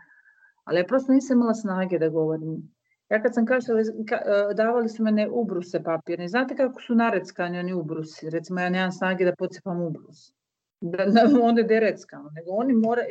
ali 0.65 0.79
ja 0.79 0.85
prosto 0.85 1.13
nisam 1.13 1.39
imala 1.39 1.55
snage 1.55 1.99
da 1.99 2.09
govorim 2.09 2.78
Ja 3.11 3.23
kad 3.23 3.35
sam 3.35 3.47
kašala, 3.47 3.83
ka, 4.09 4.17
e, 4.17 4.55
davali 4.55 4.89
su 4.89 5.03
mene 5.03 5.29
ubruse 5.31 5.83
papirne. 5.83 6.29
Znate 6.29 6.57
kako 6.57 6.81
su 6.81 6.95
nareckani 6.95 7.59
oni 7.59 7.73
ubrusi? 7.73 8.31
Recimo 8.31 8.61
ja 8.61 8.71
nemam 8.71 8.93
snage 8.93 9.25
da 9.25 9.37
pocepam 9.37 9.83
ubrus. 9.83 10.33
Da, 10.81 11.05
da 11.05 11.21
onda 11.43 11.61
je 11.61 11.67
dereckano. 11.67 12.31
Nego 12.35 12.51
oni 12.51 12.73
mora, 12.73 13.03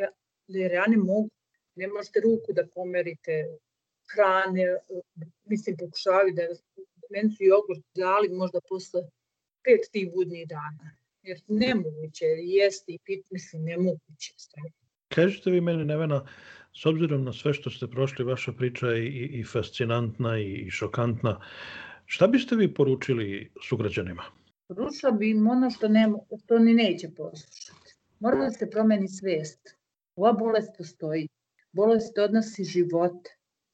jer 0.48 0.72
ja 0.72 0.86
ne 0.88 0.98
mogu, 0.98 1.30
ne 1.76 1.88
možete 1.88 2.20
ruku 2.20 2.54
da 2.54 2.68
pomerite 2.76 3.46
hrane, 4.14 4.78
mislim 5.46 5.78
pokušavaju 5.78 6.34
da 6.34 6.44
meni 7.10 7.30
su 7.30 7.44
jogurt 7.44 7.86
dali 7.96 8.30
možda 8.30 8.60
posle 8.70 9.02
pet 9.64 9.92
tih 9.92 10.12
budnih 10.14 10.48
dana. 10.48 10.96
Jer 11.22 11.42
nemoguće 11.48 12.26
je 12.26 12.48
jesti 12.48 12.94
i 12.94 13.00
pit, 13.06 13.32
mislim, 13.32 13.64
nemoguće. 13.64 14.34
Kažete 15.08 15.52
vi 15.52 15.62
meni, 15.62 15.86
Nevena, 15.86 16.26
S 16.82 16.86
obzirom 16.86 17.24
na 17.24 17.34
sve 17.34 17.54
što 17.54 17.70
ste 17.70 17.88
prošli, 17.88 18.26
vaša 18.26 18.52
priča 18.54 18.88
je 18.88 19.06
i, 19.06 19.40
i 19.40 19.44
fascinantna 19.44 20.40
i, 20.40 20.70
šokantna. 20.70 21.40
Šta 22.06 22.28
biste 22.28 22.56
vi 22.56 22.74
poručili 22.74 23.52
sugrađanima? 23.68 24.24
Poručila 24.68 25.12
bi 25.12 25.30
im 25.30 25.48
ono 25.50 25.70
što, 25.70 25.88
ne, 25.88 26.06
što 26.44 26.60
ni 26.60 26.74
neće 26.74 27.10
poslušati. 27.18 27.96
Mora 28.20 28.38
da 28.44 28.50
se 28.52 28.70
promeni 28.70 29.08
svest. 29.08 29.74
Ova 30.16 30.34
bolest 30.34 30.70
postoji. 30.78 31.28
Bolest 31.72 32.18
odnosi 32.18 32.64
život. 32.64 33.28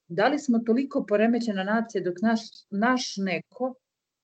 Da 0.07 0.27
li 0.27 0.39
smo 0.39 0.59
toliko 0.59 1.05
poremećena 1.05 1.63
nacija 1.63 2.03
dok 2.03 2.21
naš, 2.21 2.39
naš 2.69 3.17
neko, 3.17 3.73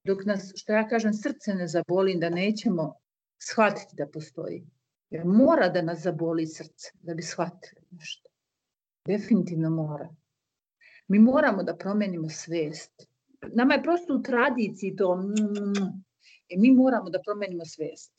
dok 0.06 0.26
nas, 0.26 0.54
što 0.56 0.74
ja 0.74 0.88
kažem, 0.88 1.14
srce 1.14 1.54
ne 1.54 1.68
zaboli, 1.68 2.18
da 2.20 2.30
nećemo 2.30 2.94
shvatiti 3.42 3.96
da 3.98 4.08
postoji. 4.08 4.64
Jer 5.10 5.26
mora 5.26 5.70
da 5.70 5.82
nas 5.82 6.02
zaboli 6.02 6.48
srce 6.48 6.92
da 7.02 7.14
bi 7.14 7.22
shvatili 7.22 7.82
nešto. 7.92 8.29
Definitivno 9.10 9.70
mora. 9.70 10.10
Mi 11.08 11.20
moramo 11.20 11.64
da 11.64 11.76
promenimo 11.76 12.30
svest. 12.30 12.92
Nama 13.54 13.74
je 13.74 13.84
prosto 13.84 14.16
u 14.16 14.24
tradiciji 14.24 14.96
to, 14.96 15.20
e 16.50 16.58
mi 16.58 16.72
moramo 16.72 17.10
da 17.10 17.20
promenimo 17.26 17.66
svest. 17.66 18.12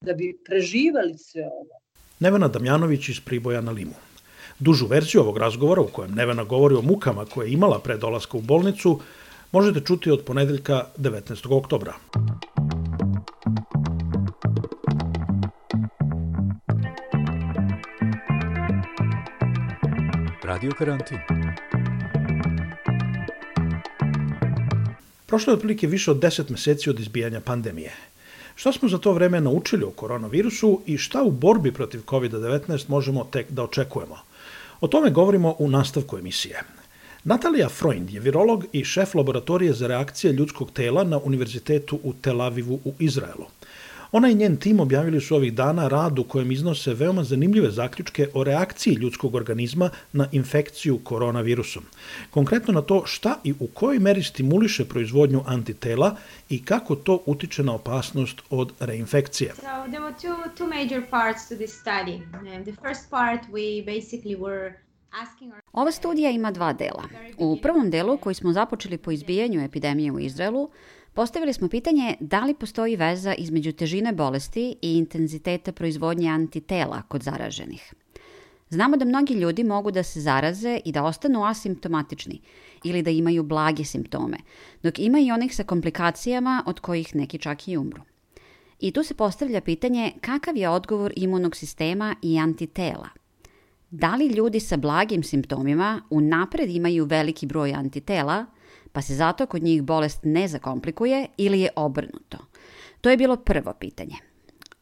Da 0.00 0.12
bi 0.12 0.36
preživali 0.44 1.18
sve 1.18 1.42
ovo. 1.42 1.80
Nevena 2.20 2.48
Damjanović 2.48 3.08
iz 3.08 3.20
Priboja 3.20 3.60
na 3.60 3.70
Limu. 3.70 3.94
Dužu 4.58 4.86
verziju 4.86 5.20
ovog 5.20 5.38
razgovora 5.38 5.82
u 5.82 5.88
kojem 5.92 6.14
Nevena 6.14 6.44
govori 6.44 6.74
o 6.74 6.82
mukama 6.82 7.24
koje 7.24 7.46
je 7.46 7.52
imala 7.52 7.78
pre 7.78 7.96
dolaska 7.96 8.36
u 8.36 8.40
bolnicu 8.40 9.00
možete 9.52 9.80
čuti 9.80 10.10
od 10.10 10.24
ponedeljka 10.24 10.84
19. 10.96 11.56
oktobra. 11.56 11.94
Radio 20.48 20.72
karantin. 20.78 21.18
Prošlo 25.26 25.50
je 25.50 25.54
otprilike 25.54 25.86
više 25.86 26.10
od 26.10 26.16
10 26.16 26.50
meseci 26.50 26.90
od 26.90 27.00
izbijanja 27.00 27.40
pandemije. 27.40 27.92
Šta 28.54 28.72
smo 28.72 28.88
za 28.88 28.98
to 28.98 29.12
vreme 29.12 29.40
naučili 29.40 29.84
o 29.84 29.90
koronavirusu 29.90 30.80
i 30.86 30.96
šta 30.98 31.22
u 31.22 31.30
borbi 31.30 31.72
protiv 31.72 32.00
COVID-19 32.06 32.88
možemo 32.88 33.24
tek 33.24 33.50
da 33.50 33.62
očekujemo? 33.62 34.18
O 34.80 34.88
tome 34.88 35.10
govorimo 35.10 35.54
u 35.58 35.70
nastavku 35.70 36.18
emisije. 36.18 36.62
Natalija 37.24 37.68
Freund 37.68 38.10
je 38.10 38.20
virolog 38.20 38.64
i 38.72 38.84
šef 38.84 39.14
laboratorije 39.14 39.72
za 39.72 39.86
reakcije 39.86 40.32
ljudskog 40.32 40.70
tela 40.70 41.04
na 41.04 41.18
Univerzitetu 41.18 42.00
u 42.02 42.12
Tel 42.12 42.42
Avivu 42.42 42.80
u 42.84 42.94
Izraelu. 42.98 43.46
Ona 44.12 44.28
i 44.28 44.34
njen 44.34 44.56
tim 44.56 44.80
objavili 44.80 45.20
su 45.20 45.36
ovih 45.36 45.54
dana 45.54 45.88
rad 45.88 46.18
u 46.18 46.24
kojem 46.24 46.52
iznose 46.52 46.94
veoma 46.94 47.24
zanimljive 47.24 47.70
zaključke 47.70 48.28
o 48.34 48.44
reakciji 48.44 48.94
ljudskog 48.94 49.34
organizma 49.34 49.90
na 50.12 50.28
infekciju 50.32 50.98
koronavirusom. 51.04 51.82
Konkretno 52.30 52.74
na 52.74 52.82
to 52.82 53.02
šta 53.06 53.36
i 53.44 53.54
u 53.60 53.66
kojoj 53.66 53.98
meri 53.98 54.22
stimuliše 54.22 54.84
proizvodnju 54.84 55.42
antitela 55.46 56.16
i 56.48 56.64
kako 56.64 56.96
to 56.96 57.22
utiče 57.26 57.62
na 57.62 57.74
opasnost 57.74 58.42
od 58.50 58.72
reinfekcije. 58.80 59.54
So 59.54 59.62
there 59.62 60.00
were 60.00 60.14
two, 60.22 60.36
two 60.58 60.68
major 60.68 61.02
parts 61.10 61.48
to 61.48 61.54
this 61.54 61.80
study. 61.82 62.20
The 62.64 62.72
first 62.82 63.10
part 63.10 63.40
we 63.52 63.84
basically 63.84 64.38
were 64.38 64.72
Ova 65.72 65.92
studija 65.92 66.30
ima 66.30 66.50
dva 66.50 66.72
dela. 66.72 67.02
U 67.38 67.58
prvom 67.62 67.90
delu, 67.90 68.18
koji 68.18 68.34
smo 68.34 68.52
započeli 68.52 68.98
po 68.98 69.10
izbijanju 69.10 69.60
epidemije 69.60 70.12
u 70.12 70.18
Izraelu, 70.18 70.70
postavili 71.18 71.52
smo 71.52 71.68
pitanje 71.68 72.16
da 72.20 72.44
li 72.44 72.54
postoji 72.54 72.96
veza 72.96 73.34
između 73.34 73.72
težine 73.72 74.12
bolesti 74.12 74.76
i 74.82 74.98
intenziteta 74.98 75.72
proizvodnje 75.72 76.28
antitela 76.30 77.02
kod 77.02 77.22
zaraženih. 77.22 77.94
Znamo 78.68 78.96
da 78.96 79.04
mnogi 79.04 79.34
ljudi 79.34 79.64
mogu 79.64 79.90
da 79.90 80.02
se 80.02 80.20
zaraze 80.20 80.80
i 80.84 80.92
da 80.92 81.04
ostanu 81.04 81.44
asimptomatični 81.44 82.40
ili 82.84 83.02
da 83.02 83.10
imaju 83.10 83.42
blage 83.42 83.84
simptome, 83.84 84.38
dok 84.82 84.98
ima 84.98 85.18
i 85.18 85.32
onih 85.32 85.54
sa 85.54 85.62
komplikacijama 85.62 86.62
od 86.66 86.80
kojih 86.80 87.14
neki 87.14 87.38
čak 87.38 87.68
i 87.68 87.76
umru. 87.76 88.02
I 88.80 88.92
tu 88.92 89.02
se 89.02 89.14
postavlja 89.14 89.60
pitanje 89.60 90.12
kakav 90.20 90.56
je 90.56 90.68
odgovor 90.68 91.12
imunog 91.16 91.56
sistema 91.56 92.16
i 92.22 92.38
antitela– 92.38 93.08
Da 93.90 94.16
li 94.16 94.26
ljudi 94.26 94.60
sa 94.60 94.76
blagim 94.76 95.22
simptomima 95.22 96.02
unapred 96.10 96.70
imaju 96.70 97.04
veliki 97.04 97.46
broj 97.46 97.72
antitela, 97.72 98.46
pa 98.92 99.02
se 99.02 99.14
zato 99.14 99.46
kod 99.46 99.62
njih 99.62 99.82
bolest 99.82 100.20
ne 100.22 100.48
zakomplikuje 100.48 101.26
ili 101.36 101.60
je 101.60 101.70
obrnuto? 101.76 102.38
To 103.00 103.10
je 103.10 103.16
bilo 103.16 103.36
prvo 103.36 103.72
pitanje. 103.72 104.14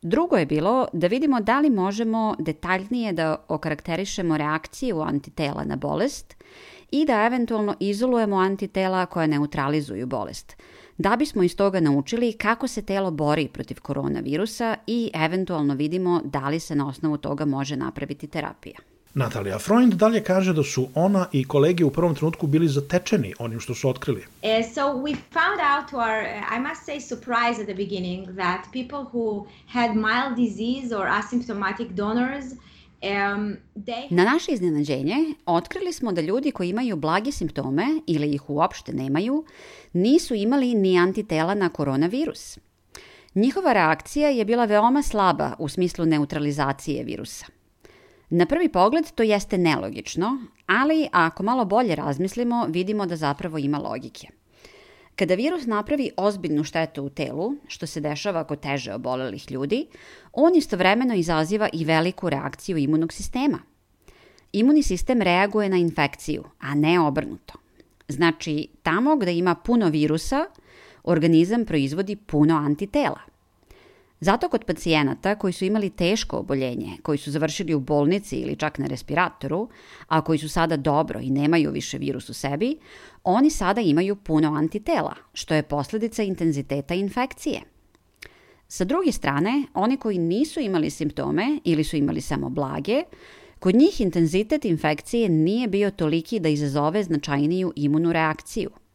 Drugo 0.02 0.36
je 0.36 0.46
bilo 0.46 0.86
da 0.92 1.06
vidimo 1.06 1.40
da 1.40 1.60
li 1.60 1.70
možemo 1.70 2.36
detaljnije 2.38 3.12
da 3.12 3.44
okarakterišemo 3.48 4.36
reakciju 4.36 5.00
antitela 5.00 5.64
na 5.64 5.76
bolest 5.76 6.36
i 6.90 7.04
da 7.04 7.24
eventualno 7.26 7.74
izolujemo 7.80 8.36
antitela 8.36 9.06
koja 9.06 9.26
neutralizuju 9.26 10.06
bolest, 10.06 10.56
da 10.98 11.16
bismo 11.16 11.42
iz 11.42 11.56
toga 11.56 11.80
naučili 11.80 12.32
kako 12.32 12.68
se 12.68 12.82
telo 12.82 13.10
bori 13.10 13.48
protiv 13.48 13.80
koronavirusa 13.80 14.76
i 14.86 15.10
eventualno 15.14 15.74
vidimo 15.74 16.20
da 16.24 16.48
li 16.48 16.60
se 16.60 16.74
na 16.74 16.88
osnovu 16.88 17.16
toga 17.16 17.44
može 17.44 17.76
napraviti 17.76 18.26
terapija. 18.26 18.78
Natalija 19.18 19.58
Freund 19.58 19.94
dalje 19.94 20.20
kaže 20.24 20.52
da 20.52 20.62
su 20.62 20.88
ona 20.94 21.26
i 21.32 21.44
kolege 21.44 21.84
u 21.84 21.90
prvom 21.90 22.14
trenutku 22.14 22.46
bili 22.46 22.68
zatečeni 22.68 23.34
onim 23.38 23.60
što 23.60 23.74
su 23.74 23.88
otkrili. 23.88 24.20
Uh, 24.20 24.48
so 24.74 24.80
we 24.80 25.16
found 25.32 25.60
out 25.70 25.90
to 25.90 25.96
our, 25.96 26.20
uh, 26.22 26.56
I 26.56 26.60
must 26.68 26.82
say, 26.88 27.00
surprise 27.00 27.60
at 27.60 27.66
the 27.66 27.74
beginning 27.74 28.36
that 28.36 28.60
people 28.72 29.04
who 29.12 29.46
had 29.68 29.90
mild 29.94 30.36
disease 30.36 30.96
or 30.96 31.06
asymptomatic 31.06 31.88
donors 31.88 32.44
Um, 33.02 33.56
they... 33.76 34.06
Na 34.10 34.24
naše 34.24 34.52
iznenađenje, 34.52 35.16
otkrili 35.46 35.92
smo 35.92 36.12
da 36.12 36.20
ljudi 36.20 36.50
koji 36.50 36.68
imaju 36.68 36.96
blage 36.96 37.32
simptome 37.32 37.86
ili 38.06 38.34
ih 38.34 38.50
uopšte 38.50 38.92
nemaju, 38.92 39.44
nisu 39.92 40.34
imali 40.34 40.74
ni 40.74 40.98
antitela 40.98 41.54
na 41.54 41.68
koronavirus. 41.68 42.58
Njihova 43.34 43.72
reakcija 43.72 44.28
je 44.28 44.44
bila 44.44 44.64
veoma 44.64 45.02
slaba 45.02 45.52
u 45.58 45.68
smislu 45.68 46.06
neutralizacije 46.06 47.04
virusa. 47.04 47.46
Na 48.30 48.46
prvi 48.46 48.68
pogled 48.68 49.12
to 49.14 49.22
jeste 49.22 49.58
nelogično, 49.58 50.38
ali 50.66 51.08
ako 51.12 51.42
malo 51.42 51.64
bolje 51.64 51.94
razmislimo, 51.94 52.66
vidimo 52.68 53.06
da 53.06 53.16
zapravo 53.16 53.58
ima 53.58 53.78
logike. 53.78 54.28
Kada 55.16 55.34
virus 55.34 55.66
napravi 55.66 56.10
ozbiljnu 56.16 56.64
štetu 56.64 57.02
u 57.02 57.08
telu, 57.08 57.54
što 57.68 57.86
se 57.86 58.00
dešava 58.00 58.44
kod 58.44 58.60
teže 58.60 58.94
obolelih 58.94 59.50
ljudi, 59.50 59.86
on 60.32 60.56
istovremeno 60.56 61.14
izaziva 61.14 61.68
i 61.72 61.84
veliku 61.84 62.30
reakciju 62.30 62.76
imunog 62.76 63.12
sistema. 63.12 63.58
Imunni 64.52 64.82
sistem 64.82 65.22
reaguje 65.22 65.68
na 65.68 65.76
infekciju, 65.76 66.44
a 66.58 66.74
ne 66.74 67.00
obrnuto. 67.00 67.54
Znači, 68.08 68.68
tamo 68.82 69.16
gde 69.16 69.34
ima 69.34 69.54
puno 69.54 69.88
virusa, 69.88 70.46
organizam 71.04 71.64
proizvodi 71.64 72.16
puno 72.16 72.56
antitela– 72.56 73.20
Zato 74.20 74.48
kod 74.48 74.64
pacijenata 74.64 75.34
koji 75.34 75.52
su 75.52 75.64
imali 75.64 75.90
teško 75.90 76.36
oboljenje, 76.36 76.96
koji 77.02 77.18
su 77.18 77.30
završili 77.30 77.74
u 77.74 77.80
bolnici 77.80 78.36
ili 78.36 78.56
čak 78.56 78.78
na 78.78 78.86
respiratoru, 78.86 79.68
a 80.06 80.20
koji 80.20 80.38
su 80.38 80.48
sada 80.48 80.76
dobro 80.76 81.20
i 81.20 81.30
nemaju 81.30 81.70
više 81.70 81.98
virus 81.98 82.28
u 82.28 82.34
sebi, 82.34 82.78
oni 83.24 83.50
sada 83.50 83.80
imaju 83.80 84.16
puno 84.16 84.54
antitela, 84.54 85.14
što 85.32 85.54
je 85.54 85.62
posledica 85.62 86.22
intenziteta 86.22 86.94
infekcije. 86.94 87.60
Sa 88.68 88.84
druge 88.84 89.12
strane, 89.12 89.62
oni 89.74 89.96
koji 89.96 90.18
nisu 90.18 90.60
imali 90.60 90.90
simptome 90.90 91.60
ili 91.64 91.84
su 91.84 91.96
imali 91.96 92.20
samo 92.20 92.48
blage, 92.48 93.02
kod 93.58 93.74
njih 93.74 94.00
intenzitet 94.00 94.64
infekcije 94.64 95.28
nije 95.28 95.68
bio 95.68 95.90
toliki 95.90 96.40
da 96.40 96.48
izazove 96.48 97.02
značajniju 97.02 97.72
imunu 97.76 98.12
reakciju– 98.12 98.70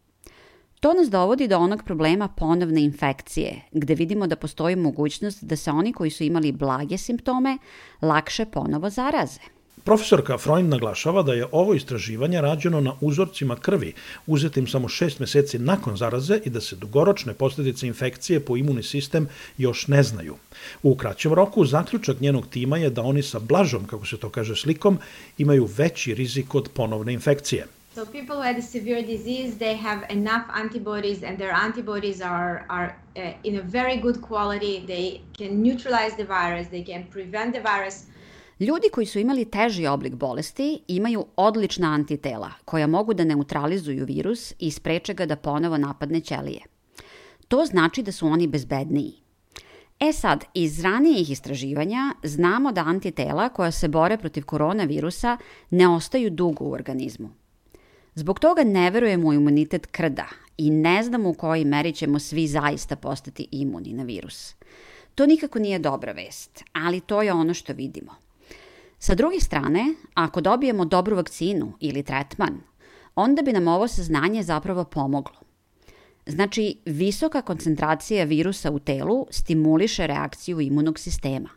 To 0.81 0.93
nas 0.93 1.09
dovodi 1.09 1.47
do 1.47 1.57
onog 1.57 1.83
problema 1.83 2.27
ponovne 2.27 2.83
infekcije, 2.83 3.61
gde 3.71 3.95
vidimo 3.95 4.27
da 4.27 4.35
postoji 4.35 4.75
mogućnost 4.75 5.43
da 5.43 5.55
se 5.55 5.71
oni 5.71 5.93
koji 5.93 6.11
su 6.11 6.23
imali 6.23 6.51
blage 6.51 6.97
simptome 6.97 7.57
lakše 8.01 8.45
ponovo 8.45 8.89
zaraze. 8.89 9.39
Profesorka 9.83 10.37
Freund 10.37 10.69
naglašava 10.69 11.23
da 11.23 11.33
je 11.33 11.45
ovo 11.51 11.73
istraživanje 11.73 12.41
rađeno 12.41 12.81
na 12.81 12.93
uzorcima 13.01 13.55
krvi, 13.55 13.93
uzetim 14.27 14.67
samo 14.67 14.87
šest 14.87 15.19
meseci 15.19 15.59
nakon 15.59 15.97
zaraze 15.97 16.39
i 16.45 16.49
da 16.49 16.61
se 16.61 16.75
dugoročne 16.75 17.33
posledice 17.33 17.87
infekcije 17.87 18.39
po 18.39 18.57
imunni 18.57 18.83
sistem 18.83 19.27
još 19.57 19.87
ne 19.87 20.03
znaju. 20.03 20.35
U 20.83 20.95
kraćem 20.95 21.33
roku 21.33 21.65
zaključak 21.65 22.19
njenog 22.19 22.47
tima 22.47 22.77
je 22.77 22.89
da 22.89 23.01
oni 23.01 23.23
sa 23.23 23.39
blažom, 23.39 23.85
kako 23.85 24.05
se 24.05 24.17
to 24.17 24.29
kaže 24.29 24.55
slikom, 24.55 24.97
imaju 25.37 25.69
veći 25.77 26.13
rizik 26.13 26.55
od 26.55 26.69
ponovne 26.73 27.13
infekcije– 27.13 27.67
So 27.95 28.05
people 28.05 28.37
who 28.37 28.41
had 28.41 28.57
a 28.57 28.61
severe 28.61 29.01
disease, 29.01 29.57
they 29.57 29.75
have 29.75 30.05
enough 30.09 30.45
antibodies, 30.53 31.23
and 31.23 31.37
their 31.37 31.51
antibodies 31.51 32.21
are 32.21 32.65
are 32.69 32.95
uh, 33.17 33.33
in 33.43 33.57
a 33.57 33.61
very 33.61 33.97
good 33.97 34.21
quality. 34.21 34.85
They 34.87 35.21
can 35.37 35.61
neutralize 35.61 36.15
the 36.15 36.23
virus. 36.23 36.67
They 36.67 36.85
can 36.85 37.03
prevent 37.11 37.53
the 37.53 37.61
virus. 37.61 38.05
Ljudi 38.59 38.89
koji 38.93 39.05
su 39.05 39.19
imali 39.19 39.45
teži 39.45 39.87
oblik 39.87 40.13
bolesti 40.13 40.79
imaju 40.87 41.25
odlična 41.35 41.93
antitela 41.93 42.51
koja 42.65 42.87
mogu 42.87 43.13
da 43.13 43.23
neutralizuju 43.23 44.05
virus 44.05 44.53
i 44.59 44.71
spreče 44.71 45.13
ga 45.13 45.25
da 45.25 45.35
ponovo 45.35 45.77
napadne 45.77 46.21
ćelije. 46.21 46.61
To 47.47 47.65
znači 47.65 48.03
da 48.03 48.11
su 48.11 48.27
oni 48.27 48.47
bezbedniji. 48.47 49.13
E 49.99 50.13
sad, 50.13 50.45
iz 50.53 50.83
ranijih 50.83 51.31
istraživanja 51.31 52.13
znamo 52.23 52.71
da 52.71 52.81
antitela 52.81 53.49
koja 53.49 53.71
se 53.71 53.87
bore 53.87 54.17
protiv 54.17 54.45
koronavirusa 54.45 55.37
ne 55.69 55.87
ostaju 55.87 56.29
dugo 56.29 56.65
u 56.65 56.71
organizmu. 56.71 57.40
Zbog 58.21 58.39
toga 58.39 58.63
ne 58.63 58.89
verujemo 58.91 59.27
u 59.27 59.33
imunitet 59.33 59.85
krda 59.85 60.27
i 60.57 60.69
ne 60.69 61.03
znamo 61.03 61.29
u 61.29 61.33
kojoj 61.33 61.65
meri 61.65 61.93
ćemo 61.93 62.19
svi 62.19 62.47
zaista 62.47 62.95
postati 62.95 63.47
imuni 63.51 63.93
na 63.93 64.03
virus. 64.03 64.55
To 65.15 65.25
nikako 65.25 65.59
nije 65.59 65.79
dobra 65.79 66.11
vest, 66.11 66.63
ali 66.73 66.99
to 66.99 67.21
je 67.21 67.33
ono 67.33 67.53
što 67.53 67.73
vidimo. 67.73 68.15
Sa 68.99 69.15
druge 69.15 69.39
strane, 69.39 69.85
ako 70.13 70.41
dobijemo 70.41 70.85
dobru 70.85 71.15
vakcinu 71.15 71.73
ili 71.79 72.03
tretman, 72.03 72.61
onda 73.15 73.41
bi 73.41 73.53
nam 73.53 73.67
ovo 73.67 73.87
saznanje 73.87 74.43
zapravo 74.43 74.83
pomoglo. 74.83 75.39
Znači, 76.25 76.75
visoka 76.85 77.41
koncentracija 77.41 78.25
virusa 78.25 78.71
u 78.71 78.79
telu 78.79 79.27
stimuliše 79.29 80.07
reakciju 80.07 80.59
imunog 80.61 80.99
sistema. 80.99 81.49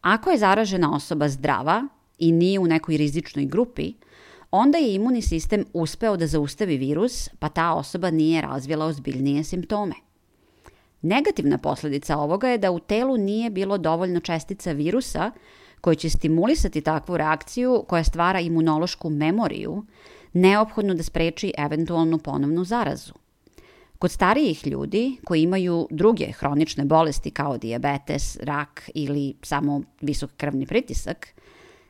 Ako 0.00 0.30
je 0.30 0.38
zaražena 0.38 0.94
osoba 0.94 1.28
zdrava 1.28 1.88
i 2.18 2.32
nije 2.32 2.58
u 2.58 2.66
nekoj 2.66 2.96
rizičnoj 2.96 3.44
grupi, 3.44 3.92
onda 4.56 4.78
je 4.78 4.94
imunni 4.94 5.22
sistem 5.22 5.64
uspeo 5.72 6.16
da 6.16 6.26
zaustavi 6.26 6.76
virus, 6.76 7.28
pa 7.38 7.48
ta 7.48 7.72
osoba 7.74 8.10
nije 8.10 8.42
razvila 8.42 8.86
ozbiljnije 8.86 9.44
simptome. 9.44 9.94
Negativna 11.02 11.58
posledica 11.58 12.16
ovoga 12.18 12.48
je 12.48 12.58
da 12.58 12.70
u 12.70 12.78
telu 12.78 13.16
nije 13.16 13.50
bilo 13.50 13.78
dovoljno 13.78 14.20
čestica 14.20 14.72
virusa 14.72 15.30
koje 15.80 15.96
će 15.96 16.10
stimulisati 16.10 16.80
takvu 16.80 17.16
reakciju 17.16 17.84
koja 17.88 18.04
stvara 18.04 18.40
imunološku 18.40 19.10
memoriju, 19.10 19.84
neophodno 20.32 20.94
da 20.94 21.02
spreči 21.02 21.52
eventualnu 21.58 22.18
ponovnu 22.18 22.64
zarazu. 22.64 23.12
Kod 23.98 24.10
starijih 24.10 24.66
ljudi 24.66 25.16
koji 25.24 25.42
imaju 25.42 25.88
druge 25.90 26.32
hronične 26.32 26.84
bolesti 26.84 27.30
kao 27.30 27.58
diabetes, 27.58 28.38
rak 28.42 28.90
ili 28.94 29.34
samo 29.42 29.82
visok 30.00 30.30
krvni 30.36 30.66
pritisak, 30.66 31.34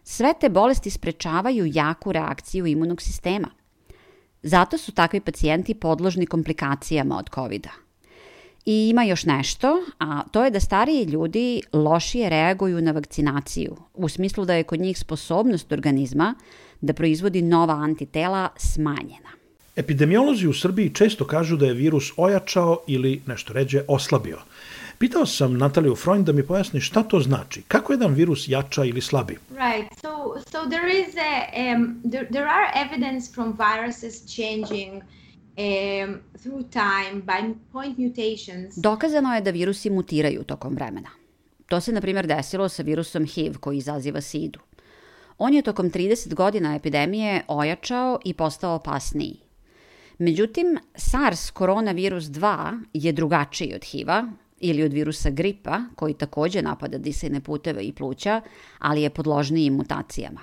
Sve 0.05 0.35
te 0.41 0.49
bolesti 0.49 0.91
sprečavaju 0.91 1.71
jaku 1.75 2.13
reakciju 2.13 2.67
imunog 2.67 3.03
sistema. 3.03 3.49
Zato 4.43 4.79
su 4.79 4.93
takvi 4.93 5.21
pacijenti 5.21 5.75
podložni 5.75 6.27
komplikacijama 6.27 7.19
od 7.19 7.31
COVID-a. 7.35 7.71
I 8.67 8.89
ima 8.89 9.05
još 9.05 9.25
nešto, 9.25 9.85
a 9.99 10.23
to 10.31 10.45
je 10.45 10.51
da 10.51 10.61
stariji 10.61 11.05
ljudi 11.05 11.63
lošije 11.73 12.31
reaguju 12.31 12.81
na 12.81 12.93
vakcinaciju, 12.93 13.77
u 13.95 14.09
smislu 14.09 14.45
da 14.45 14.55
je 14.55 14.63
kod 14.63 14.81
njih 14.81 14.99
sposobnost 14.99 15.73
organizma 15.73 16.35
da 16.81 16.93
proizvodi 16.93 17.43
nova 17.43 17.75
antitela 17.75 18.49
smanjena. 18.57 19.31
Epidemiolozi 19.77 20.47
u 20.47 20.53
Srbiji 20.53 20.95
često 20.95 21.27
kažu 21.27 21.57
da 21.57 21.67
je 21.67 21.75
virus 21.75 22.13
ojačao 22.17 22.79
ili, 22.87 23.23
nešto 23.27 23.53
ređe, 23.53 23.83
oslabio. 23.89 24.39
Pitao 24.99 25.27
sam 25.27 25.59
Nataliju 25.59 25.95
Freund 25.95 26.27
da 26.27 26.33
mi 26.33 26.47
pojasni 26.47 26.81
šta 26.81 27.03
to 27.03 27.21
znači, 27.21 27.63
kako 27.69 27.93
jedan 27.93 28.15
virus 28.15 28.49
jača 28.49 28.85
ili 28.85 29.01
slabi. 29.01 29.39
Right. 29.51 30.01
So, 30.01 30.09
so 30.51 30.69
there 30.69 31.01
is 31.01 31.15
a 31.17 31.75
um, 31.75 32.01
there, 32.11 32.29
there 32.29 32.47
are 32.47 32.87
evidence 32.87 33.33
from 33.33 33.59
viruses 33.59 34.35
changing 34.37 35.03
um, 35.57 36.21
through 36.43 36.65
time 36.71 37.23
by 37.23 37.55
point 37.73 37.99
mutations. 37.99 38.77
Dokazano 38.77 39.35
je 39.35 39.41
da 39.41 39.51
virusi 39.51 39.91
mutiraju 39.91 40.45
tokom 40.45 40.75
vremena. 40.75 41.11
To 41.67 41.81
se, 41.81 41.93
na 41.93 42.01
primjer, 42.01 42.27
desilo 42.27 42.69
sa 42.69 42.83
virusom 42.83 43.27
HIV 43.27 43.59
koji 43.59 43.79
izaziva 43.79 44.21
sidu. 44.21 44.61
On 45.39 45.55
je 45.55 45.63
tokom 45.63 45.91
30 45.91 46.35
godina 46.35 46.75
epidemije 46.75 47.45
ojačao 47.49 48.19
i 48.25 48.35
postao 48.35 48.75
opasniji. 48.75 49.41
Međutim, 50.19 50.79
SARS 50.95 51.51
koronavirus 51.51 52.25
2 52.25 52.85
je 52.93 53.13
drugačiji 53.13 53.75
od 53.75 53.85
HIV-a 53.85 54.25
ili 54.61 54.83
od 54.83 54.93
virusa 54.93 55.31
gripa, 55.31 55.81
koji 55.97 56.15
takođe 56.15 56.63
napada 56.63 56.99
disajne 56.99 57.41
puteve 57.41 57.85
i 57.85 57.93
pluća, 57.93 58.41
ali 58.79 59.03
je 59.03 59.11
podložniji 59.11 59.71
mutacijama. 59.71 60.41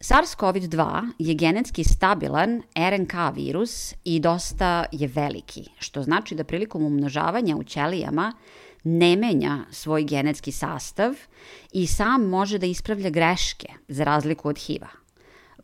SARS-CoV-2 0.00 1.10
je 1.18 1.34
genetski 1.34 1.84
stabilan 1.84 2.62
RNK 2.76 3.14
virus 3.34 3.94
i 4.04 4.20
dosta 4.20 4.84
je 4.92 5.08
veliki, 5.08 5.68
što 5.78 6.02
znači 6.02 6.34
da 6.34 6.44
prilikom 6.44 6.84
umnožavanja 6.84 7.56
u 7.56 7.62
ćelijama 7.62 8.32
ne 8.84 9.16
menja 9.16 9.58
svoj 9.70 10.04
genetski 10.04 10.52
sastav 10.52 11.14
i 11.72 11.86
sam 11.86 12.28
može 12.28 12.58
da 12.58 12.66
ispravlja 12.66 13.10
greške, 13.10 13.68
za 13.88 14.04
razliku 14.04 14.48
od 14.48 14.58
HIV-a. 14.58 15.01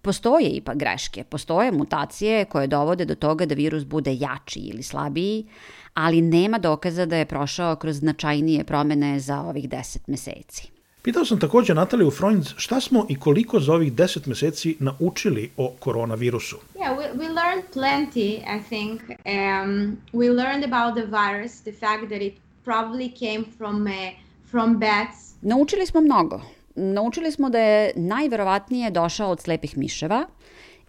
Postoje 0.03 0.49
ipak 0.49 0.77
greške, 0.77 1.25
postoje 1.25 1.73
mutacije 1.73 2.45
koje 2.45 2.67
dovode 2.67 3.05
do 3.05 3.15
toga 3.15 3.47
da 3.47 3.55
virus 3.55 3.85
bude 3.85 4.15
jači 4.15 4.61
ili 4.61 4.83
slabiji, 4.83 5.47
ali 5.95 6.21
nema 6.21 6.59
dokaza 6.59 7.07
da 7.07 7.17
je 7.17 7.25
prošao 7.25 7.77
kroz 7.77 7.97
značajnije 7.97 8.65
promene 8.65 9.21
za 9.21 9.41
ovih 9.41 9.69
10 9.69 9.99
meseci. 10.07 10.71
Pitao 11.03 11.25
sam 11.25 11.41
takođe 11.41 11.75
Nataliju 11.75 12.11
Freund 12.11 12.47
šta 12.57 12.81
smo 12.81 13.07
i 13.09 13.19
koliko 13.19 13.61
za 13.61 13.73
ovih 13.73 13.93
10 13.93 14.29
meseci 14.29 14.77
naučili 14.81 15.51
o 15.57 15.73
koronavirusu. 15.79 16.57
Yeah, 16.75 16.97
we, 16.99 17.19
we 17.19 17.29
learned 17.29 17.65
plenty, 17.75 18.29
I 18.29 18.63
think. 18.69 19.01
Um, 19.03 19.97
we 20.13 20.31
learned 20.35 20.65
about 20.65 20.95
the 20.95 21.07
virus, 21.07 21.61
the 21.61 21.73
fact 21.73 22.09
that 22.09 22.23
it 22.23 22.35
probably 22.65 23.11
came 23.19 23.45
from, 23.59 23.87
uh, 23.87 23.93
from 24.51 24.79
bats. 24.79 25.35
Naučili 25.43 25.87
smo 25.87 26.01
mnogo. 26.01 26.41
Naučili 26.81 27.33
smo 27.33 27.51
da 27.51 27.59
je 27.59 27.93
najverovatnije 27.97 28.91
došao 28.91 29.31
od 29.31 29.41
slepih 29.41 29.79
miševa 29.79 30.27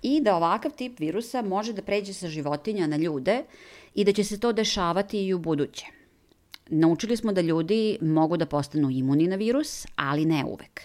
i 0.01 0.21
da 0.21 0.35
ovakav 0.35 0.71
tip 0.71 0.99
virusa 0.99 1.41
može 1.41 1.73
da 1.73 1.81
pređe 1.81 2.13
sa 2.13 2.27
životinja 2.27 2.87
na 2.87 2.97
ljude 2.97 3.43
i 3.95 4.03
da 4.03 4.13
će 4.13 4.23
se 4.23 4.39
to 4.39 4.51
dešavati 4.53 5.25
i 5.25 5.33
u 5.33 5.39
buduće. 5.39 5.85
Naučili 6.69 7.17
smo 7.17 7.33
da 7.33 7.41
ljudi 7.41 7.97
mogu 8.01 8.37
da 8.37 8.45
postanu 8.45 8.89
imuni 8.91 9.27
na 9.27 9.35
virus, 9.35 9.85
ali 9.95 10.25
ne 10.25 10.45
uvek. 10.45 10.81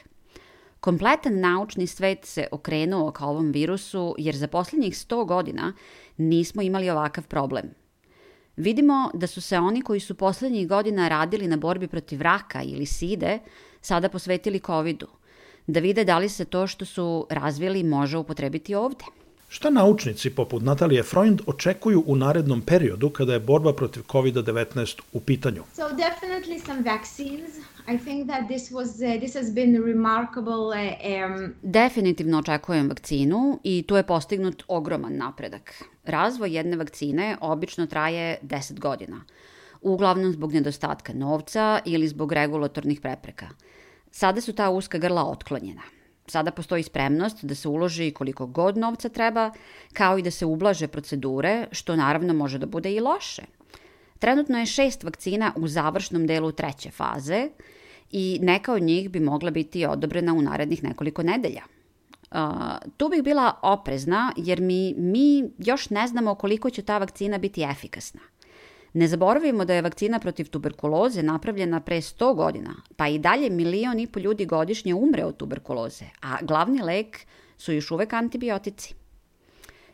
Kompletan 0.80 1.40
naučni 1.40 1.86
svet 1.86 2.24
se 2.24 2.46
okrenuo 2.52 3.10
ka 3.10 3.26
ovom 3.26 3.52
virusu 3.52 4.14
jer 4.18 4.36
za 4.36 4.48
poslednjih 4.48 4.94
100 4.94 5.26
godina 5.26 5.72
nismo 6.16 6.62
imali 6.62 6.90
ovakav 6.90 7.26
problem. 7.26 7.70
Vidimo 8.56 9.10
da 9.14 9.26
su 9.26 9.40
se 9.40 9.58
oni 9.58 9.82
koji 9.82 10.00
su 10.00 10.14
poslednjih 10.14 10.68
godina 10.68 11.08
radili 11.08 11.48
na 11.48 11.56
borbi 11.56 11.88
protiv 11.88 12.22
raka 12.22 12.62
ili 12.62 12.86
side 12.86 13.38
sada 13.84 14.08
posvetili 14.08 14.60
COVID-u, 14.66 15.06
da 15.66 15.80
vide 15.80 16.04
da 16.04 16.18
li 16.18 16.28
se 16.28 16.44
to 16.44 16.66
što 16.66 16.84
su 16.84 17.26
razvili 17.30 17.82
može 17.82 18.18
upotrebiti 18.18 18.74
ovde. 18.74 19.04
Šta 19.48 19.70
naučnici 19.70 20.30
poput 20.30 20.62
Natalije 20.62 21.02
Freund 21.02 21.40
očekuju 21.46 22.04
u 22.06 22.16
narednom 22.16 22.60
periodu 22.60 23.10
kada 23.10 23.32
je 23.32 23.40
borba 23.40 23.72
protiv 23.72 24.02
COVID-19 24.02 25.00
u 25.12 25.20
pitanju? 25.20 25.62
So 25.74 25.82
definitely 25.82 26.66
some 26.66 26.82
vaccines. 26.82 27.50
I 27.94 27.98
think 27.98 28.28
that 28.28 28.48
this 28.48 28.70
was 28.70 28.88
uh, 28.88 29.20
this 29.20 29.34
has 29.34 29.54
been 29.54 29.84
remarkable. 29.84 30.54
Uh, 30.54 31.36
um... 31.36 31.54
Definitivno 31.62 32.38
očekujem 32.38 32.88
vakcinu 32.88 33.60
i 33.64 33.84
tu 33.88 33.96
je 33.96 34.02
postignut 34.02 34.62
ogroman 34.68 35.16
napredak. 35.16 35.84
Razvoj 36.04 36.56
jedne 36.56 36.76
vakcine 36.76 37.36
obično 37.40 37.86
traje 37.86 38.38
10 38.42 38.78
godina, 38.78 39.24
uglavnom 39.82 40.32
zbog 40.32 40.52
nedostatka 40.52 41.12
novca 41.12 41.80
ili 41.84 42.08
zbog 42.08 42.32
regulatornih 42.32 43.00
prepreka. 43.00 43.48
Sada 44.14 44.40
su 44.40 44.52
ta 44.52 44.70
uska 44.70 44.98
grla 44.98 45.24
otklonjena. 45.24 45.82
Sada 46.26 46.50
postoji 46.50 46.82
spremnost 46.82 47.44
da 47.44 47.54
se 47.54 47.68
uloži 47.68 48.10
koliko 48.10 48.46
god 48.46 48.76
novca 48.78 49.08
treba, 49.08 49.50
kao 49.92 50.18
i 50.18 50.22
da 50.22 50.30
se 50.30 50.46
ublaže 50.46 50.86
procedure, 50.88 51.66
što 51.72 51.96
naravno 51.96 52.34
može 52.34 52.58
da 52.58 52.66
bude 52.66 52.92
i 52.92 53.00
loše. 53.00 53.42
Trenutno 54.18 54.58
je 54.58 54.66
šest 54.66 55.02
vakcina 55.04 55.52
u 55.56 55.68
završnom 55.68 56.26
delu 56.26 56.52
treće 56.52 56.90
faze 56.90 57.48
i 58.10 58.38
neka 58.42 58.72
od 58.72 58.82
njih 58.82 59.10
bi 59.10 59.20
mogla 59.20 59.50
biti 59.50 59.86
odobrena 59.86 60.34
u 60.34 60.42
narednih 60.42 60.82
nekoliko 60.82 61.22
nedelja. 61.22 61.62
Uh, 62.30 62.38
tu 62.96 63.08
bih 63.08 63.22
bila 63.22 63.52
oprezna 63.62 64.32
jer 64.36 64.60
mi, 64.60 64.94
mi 64.96 65.50
još 65.58 65.90
ne 65.90 66.06
znamo 66.06 66.34
koliko 66.34 66.70
će 66.70 66.82
ta 66.82 66.98
vakcina 66.98 67.38
biti 67.38 67.62
efikasna. 67.62 68.20
Ne 68.94 69.08
zaboravimo 69.08 69.64
da 69.64 69.74
je 69.74 69.82
vakcina 69.82 70.18
protiv 70.18 70.48
tuberkuloze 70.48 71.22
napravljena 71.22 71.80
pre 71.80 71.96
100 71.96 72.34
godina, 72.34 72.74
pa 72.96 73.08
i 73.08 73.18
dalje 73.18 73.50
milion 73.50 74.00
i 74.00 74.06
po 74.06 74.20
ljudi 74.20 74.46
godišnje 74.46 74.94
umre 74.94 75.24
od 75.24 75.36
tuberkuloze, 75.36 76.04
a 76.22 76.36
glavni 76.42 76.82
lek 76.82 77.18
su 77.58 77.72
još 77.72 77.90
uvek 77.90 78.12
antibiotici. 78.12 78.94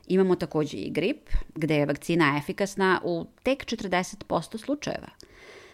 Imamo 0.07 0.37
takođe 0.37 0.77
i 0.77 0.91
grip, 0.91 1.31
gde 1.55 1.77
je 1.77 1.87
vakcina 1.87 2.37
efikasna 2.39 3.01
u 3.05 3.27
tek 3.43 3.65
40% 3.65 4.59
slučajeva. 4.59 5.09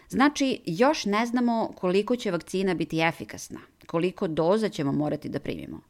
Znači, 0.09 0.61
još 0.65 1.05
ne 1.05 1.25
znamo 1.25 1.73
koliko 1.75 2.15
će 2.15 2.31
vakcina 2.31 2.73
biti 2.73 2.99
efikasna, 2.99 3.59
koliko 3.87 4.27
doza 4.27 4.69
ćemo 4.69 4.91
morati 4.91 5.29
da 5.29 5.39
primimo. 5.39 5.81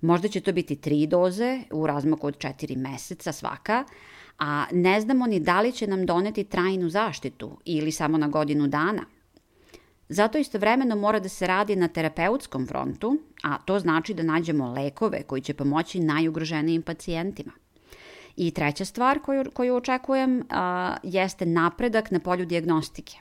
Možda 0.00 0.28
će 0.28 0.40
to 0.40 0.52
biti 0.52 0.76
tri 0.76 1.06
doze 1.06 1.60
u 1.70 1.86
razmaku 1.86 2.26
od 2.26 2.38
četiri 2.38 2.76
meseca 2.76 3.32
svaka, 3.32 3.84
a 4.42 4.64
ne 4.72 5.00
znamo 5.00 5.26
ni 5.26 5.40
da 5.40 5.60
li 5.60 5.72
će 5.72 5.86
nam 5.86 6.06
doneti 6.06 6.44
trajnu 6.44 6.88
zaštitu 6.90 7.58
ili 7.64 7.92
samo 7.92 8.18
na 8.18 8.28
godinu 8.28 8.66
dana. 8.68 9.04
Zato 10.08 10.38
istovremeno 10.38 10.96
mora 10.96 11.20
da 11.20 11.28
se 11.28 11.46
radi 11.46 11.76
na 11.76 11.88
terapeutskom 11.88 12.66
frontu, 12.66 13.18
a 13.42 13.58
to 13.58 13.78
znači 13.78 14.14
da 14.14 14.22
nađemo 14.22 14.72
lekove 14.72 15.22
koji 15.22 15.42
će 15.42 15.54
pomoći 15.54 16.00
najugroženijim 16.00 16.82
pacijentima. 16.82 17.52
I 18.36 18.50
treća 18.50 18.84
stvar 18.84 19.18
koju, 19.18 19.44
koju 19.54 19.76
očekujem 19.76 20.42
a, 20.50 20.96
jeste 21.02 21.46
napredak 21.46 22.10
na 22.10 22.20
polju 22.20 22.46
diagnostike. 22.46 23.16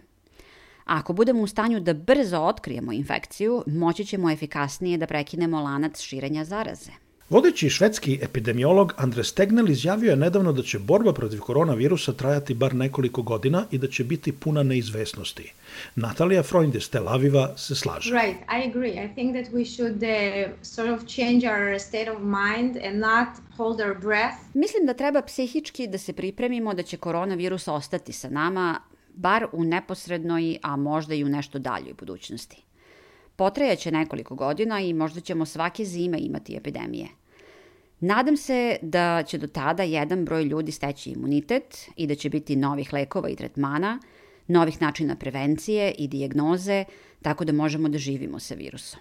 Ako 0.85 1.13
budemo 1.13 1.41
u 1.41 1.47
stanju 1.47 1.79
da 1.79 1.93
brzo 1.93 2.39
otkrijemo 2.39 2.91
infekciju, 2.91 3.63
moći 3.67 4.05
ćemo 4.05 4.31
efikasnije 4.31 4.97
da 4.97 5.07
prekinemo 5.07 5.61
lanac 5.61 6.01
širenja 6.01 6.43
zaraze. 6.45 6.91
Vodeći 7.31 7.69
švedski 7.69 8.19
epidemiolog 8.21 8.93
Andres 8.97 9.33
Tegnell 9.33 9.69
izjavio 9.69 10.09
je 10.09 10.15
nedavno 10.15 10.51
da 10.53 10.63
će 10.63 10.79
borba 10.79 11.13
protiv 11.13 11.39
koronavirusa 11.39 12.13
trajati 12.13 12.53
bar 12.53 12.75
nekoliko 12.75 13.21
godina 13.21 13.65
i 13.71 13.77
da 13.77 13.87
će 13.87 14.03
biti 14.03 14.31
puna 14.31 14.63
neizvesnosti. 14.63 15.53
Natalija 15.95 16.43
Freund 16.43 16.75
iz 16.75 16.89
Tel 16.89 17.09
Aviva 17.09 17.57
se 17.57 17.75
slaže. 17.75 18.13
Right, 18.13 18.39
I 18.39 18.69
agree. 18.69 19.05
I 19.05 19.13
think 19.15 19.35
that 19.35 19.53
we 19.53 19.75
should 19.75 20.03
uh, 20.03 20.51
sort 20.61 20.89
of 20.89 21.07
change 21.07 21.47
our 21.47 21.79
state 21.79 22.11
of 22.11 22.19
mind 22.19 22.77
and 22.85 22.99
not 22.99 23.27
hold 23.57 23.79
our 23.79 23.99
breath. 24.01 24.37
Mislim 24.53 24.85
da 24.85 24.93
treba 24.93 25.21
psihički 25.21 25.87
da 25.87 25.97
se 25.97 26.13
pripremimo 26.13 26.73
da 26.73 26.83
će 26.83 26.97
koronavirus 26.97 27.67
ostati 27.67 28.13
sa 28.13 28.29
nama 28.29 28.79
bar 29.13 29.47
u 29.51 29.63
neposrednoj, 29.63 30.57
a 30.61 30.75
možda 30.75 31.15
i 31.15 31.23
u 31.23 31.29
nešto 31.29 31.59
daljoj 31.59 31.93
budućnosti. 31.93 32.63
Potrajaće 33.35 33.91
nekoliko 33.91 34.35
godina 34.35 34.81
i 34.81 34.93
možda 34.93 35.21
ćemo 35.21 35.45
svake 35.45 35.85
zime 35.85 36.17
imati 36.19 36.55
epidemije. 36.55 37.20
Nadam 38.01 38.37
se 38.37 38.77
da 38.81 39.23
će 39.27 39.37
do 39.37 39.47
tada 39.47 39.83
jedan 39.83 40.25
broj 40.25 40.43
ljudi 40.43 40.71
steći 40.71 41.09
imunitet 41.09 41.89
i 41.95 42.07
da 42.07 42.15
će 42.15 42.29
biti 42.29 42.55
novih 42.55 42.93
lekova 42.93 43.29
i 43.29 43.35
tretmana, 43.35 43.99
novih 44.47 44.81
načina 44.81 45.15
prevencije 45.15 45.91
i 45.91 46.07
dijagnoze, 46.07 46.85
tako 47.21 47.45
da 47.45 47.53
možemo 47.53 47.89
da 47.89 47.97
živimo 47.97 48.39
sa 48.39 48.55
virusom. 48.55 48.99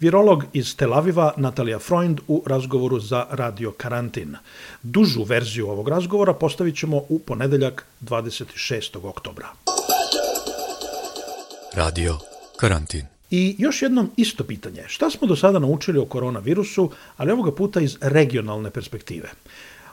Virolog 0.00 0.44
iz 0.52 0.76
Tel 0.76 0.94
Aviva 0.94 1.32
Natalija 1.36 1.78
Freund 1.78 2.20
u 2.28 2.42
razgovoru 2.46 3.00
za 3.00 3.26
Radio 3.30 3.72
Karantin. 3.72 4.36
Dužu 4.82 5.22
verziju 5.22 5.68
ovog 5.68 5.88
razgovora 5.88 6.34
postavit 6.34 6.76
ćemo 6.76 6.96
u 6.96 7.18
ponedeljak 7.18 7.86
26. 8.00 9.06
oktobra. 9.06 9.48
Radio 11.74 12.18
Karantin. 12.56 13.19
I 13.30 13.56
još 13.58 13.82
jednom 13.82 14.10
isto 14.16 14.44
pitanje. 14.44 14.82
Šta 14.86 15.10
smo 15.10 15.28
do 15.28 15.36
sada 15.36 15.58
naučili 15.58 15.98
o 15.98 16.04
koronavirusu, 16.04 16.90
ali 17.16 17.32
ovoga 17.32 17.54
puta 17.54 17.80
iz 17.80 17.98
regionalne 18.00 18.70
perspektive? 18.70 19.28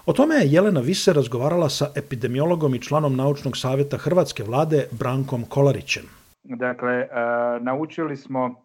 O 0.06 0.14
tome 0.14 0.36
je 0.36 0.52
Jelena 0.52 0.80
Vise 0.80 1.14
razgovarala 1.14 1.70
sa 1.70 1.92
epidemiologom 1.96 2.76
i 2.76 2.82
članom 2.82 3.16
naučnog 3.16 3.58
savjeta 3.58 3.98
Hrvatske 3.98 4.44
vlade 4.44 4.88
Brankom 4.92 5.44
Kolarićem. 5.50 6.04
Dakle, 6.44 7.02
uh, 7.02 7.66
naučili 7.66 8.18
smo 8.18 8.56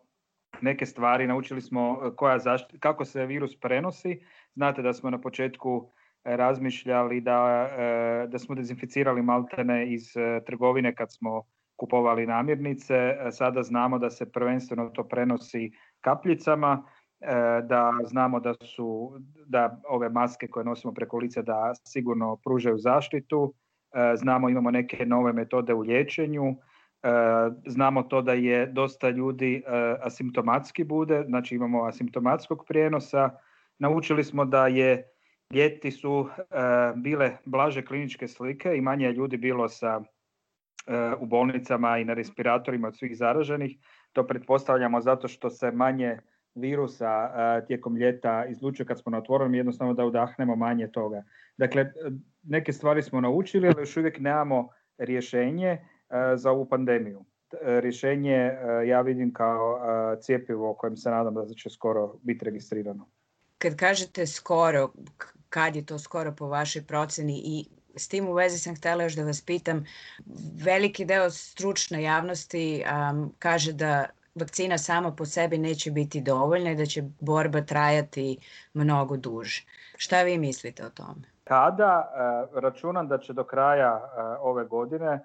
neke 0.60 0.86
stvari, 0.86 1.26
naučili 1.26 1.60
smo 1.60 2.12
koja 2.16 2.38
zašt, 2.38 2.66
kako 2.80 3.04
se 3.04 3.26
virus 3.26 3.56
prenosi. 3.60 4.20
Znate 4.54 4.82
da 4.82 4.92
smo 4.92 5.10
na 5.10 5.20
početku 5.20 5.90
razmišljali 6.24 7.20
da, 7.20 7.68
da 8.28 8.38
smo 8.38 8.54
dezinficirali 8.54 9.22
maltene 9.22 9.92
iz 9.94 10.02
trgovine 10.46 10.94
kad 10.94 11.12
smo 11.12 11.42
kupovali 11.82 12.26
namirnice. 12.26 13.16
Sada 13.30 13.62
znamo 13.62 13.98
da 13.98 14.10
se 14.10 14.32
prvenstveno 14.32 14.88
to 14.94 15.04
prenosi 15.04 15.70
kapljicama, 16.00 16.84
da 17.62 17.92
znamo 18.04 18.40
da 18.40 18.54
su 18.54 19.18
da 19.46 19.80
ove 19.88 20.08
maske 20.08 20.48
koje 20.48 20.64
nosimo 20.64 20.92
preko 20.94 21.18
lice 21.18 21.42
da 21.42 21.72
sigurno 21.84 22.36
pružaju 22.36 22.78
zaštitu. 22.78 23.54
Znamo 24.14 24.48
imamo 24.48 24.70
neke 24.70 25.06
nove 25.06 25.32
metode 25.32 25.74
u 25.74 25.80
liječenju. 25.80 26.54
Znamo 27.66 28.02
to 28.02 28.22
da 28.22 28.32
je 28.32 28.66
dosta 28.66 29.10
ljudi 29.10 29.62
asimptomatski 30.00 30.84
bude, 30.84 31.24
znači 31.26 31.54
imamo 31.54 31.84
asimptomatskog 31.84 32.64
prijenosa. 32.68 33.30
Naučili 33.78 34.24
smo 34.24 34.44
da 34.44 34.66
je 34.66 35.02
ljeti 35.50 35.90
su 35.90 36.28
bile 36.96 37.30
blaže 37.44 37.84
kliničke 37.84 38.28
slike 38.28 38.76
i 38.76 38.80
manje 38.80 39.06
je 39.06 39.12
ljudi 39.12 39.36
bilo 39.36 39.68
sa 39.68 40.00
u 41.20 41.26
bolnicama 41.26 41.98
i 41.98 42.04
na 42.04 42.14
respiratorima 42.14 42.88
od 42.88 42.96
svih 42.96 43.16
zaraženih. 43.16 43.76
To 44.12 44.26
pretpostavljamo 44.26 45.00
zato 45.00 45.28
što 45.28 45.50
se 45.50 45.70
manje 45.70 46.18
virusa 46.54 47.30
tijekom 47.66 47.96
ljeta 47.96 48.44
izlučuje 48.46 48.86
kad 48.86 49.00
smo 49.00 49.10
na 49.10 49.18
otvorenom, 49.18 49.54
jednostavno 49.54 49.94
da 49.94 50.04
udahnemo 50.04 50.56
manje 50.56 50.88
toga. 50.88 51.22
Dakle, 51.56 51.92
neke 52.42 52.72
stvari 52.72 53.02
smo 53.02 53.20
naučili, 53.20 53.68
ali 53.68 53.82
još 53.82 53.96
uvijek 53.96 54.20
nemamo 54.20 54.68
rješenje 54.98 55.78
za 56.34 56.50
ovu 56.50 56.68
pandemiju. 56.68 57.24
Rješenje 57.62 58.52
ja 58.86 59.00
vidim 59.00 59.32
kao 59.32 59.80
cijepivo 60.20 60.70
o 60.70 60.74
kojem 60.74 60.96
se 60.96 61.10
nadam 61.10 61.34
da 61.34 61.54
će 61.54 61.70
skoro 61.70 62.14
biti 62.22 62.44
registrirano. 62.44 63.08
Kad 63.58 63.76
kažete 63.76 64.26
skoro, 64.26 64.92
kad 65.48 65.76
je 65.76 65.86
to 65.86 65.98
skoro 65.98 66.34
po 66.38 66.46
vašoj 66.46 66.82
proceni 66.82 67.42
i 67.44 67.64
s 67.96 68.08
tim 68.08 68.28
u 68.28 68.32
vezi 68.32 68.58
sam 68.58 68.76
htjela 68.76 69.02
još 69.02 69.14
da 69.14 69.24
vas 69.24 69.40
pitam, 69.40 69.84
veliki 70.64 71.04
deo 71.04 71.30
stručne 71.30 72.02
javnosti 72.02 72.84
um, 73.12 73.32
kaže 73.38 73.72
da 73.72 74.06
vakcina 74.34 74.78
sama 74.78 75.12
po 75.12 75.24
sebi 75.24 75.58
neće 75.58 75.90
biti 75.90 76.20
dovoljna 76.20 76.70
i 76.70 76.76
da 76.76 76.86
će 76.86 77.02
borba 77.20 77.60
trajati 77.60 78.38
mnogo 78.74 79.16
duže. 79.16 79.64
Šta 79.96 80.22
vi 80.22 80.38
mislite 80.38 80.86
o 80.86 80.90
tome? 80.90 81.32
Kada 81.44 82.12
računam 82.54 83.08
da 83.08 83.18
će 83.18 83.32
do 83.32 83.44
kraja 83.44 84.00
ove 84.40 84.64
godine 84.64 85.24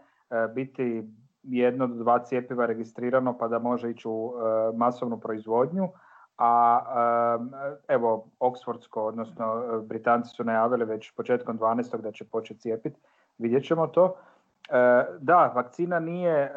biti 0.56 1.04
jedno 1.44 1.88
do 1.88 1.96
dva 1.96 2.24
cijepiva 2.24 2.66
registrirano 2.66 3.38
pa 3.38 3.48
da 3.48 3.60
može 3.60 3.92
ići 3.92 4.08
u 4.08 4.34
masovnu 4.76 5.20
proizvodnju, 5.20 5.90
a 6.38 7.38
evo 7.88 8.28
Oxfordsko, 8.40 9.02
odnosno 9.02 9.64
Britanci 9.82 10.30
su 10.30 10.44
najavili 10.44 10.86
već 10.86 11.12
početkom 11.12 11.60
12. 11.60 12.02
da 12.02 12.12
će 12.12 12.26
početi 12.26 12.60
cijepiti, 12.60 13.00
vidjet 13.38 13.66
ćemo 13.66 13.88
to. 13.88 14.16
Da, 15.20 15.52
vakcina 15.56 16.00
nije 16.00 16.52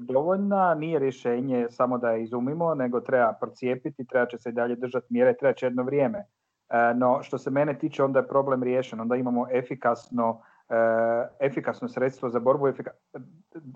dovoljna, 0.00 0.74
nije 0.74 0.98
rješenje 0.98 1.66
samo 1.70 1.98
da 1.98 2.10
je 2.10 2.22
izumimo, 2.22 2.74
nego 2.74 3.00
treba 3.00 3.32
procijepiti, 3.40 4.06
treba 4.06 4.26
će 4.26 4.38
se 4.38 4.48
i 4.48 4.52
dalje 4.52 4.76
držati 4.76 5.06
mjere, 5.10 5.36
treba 5.36 5.52
će 5.52 5.66
jedno 5.66 5.82
vrijeme. 5.82 6.24
No, 6.94 7.22
što 7.22 7.38
se 7.38 7.50
mene 7.50 7.78
tiče, 7.78 8.04
onda 8.04 8.18
je 8.18 8.28
problem 8.28 8.62
riješen, 8.62 9.00
onda 9.00 9.16
imamo 9.16 9.46
efikasno, 9.52 10.40
efikasno 11.40 11.88
sredstvo 11.88 12.30
za 12.30 12.40
borbu, 12.40 12.68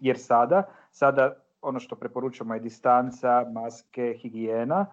jer 0.00 0.18
sada, 0.18 0.62
sada 0.90 1.34
ono 1.62 1.80
što 1.80 1.96
preporučujemo 1.96 2.54
je 2.54 2.60
distanca, 2.60 3.46
maske, 3.52 4.14
higijena, 4.18 4.86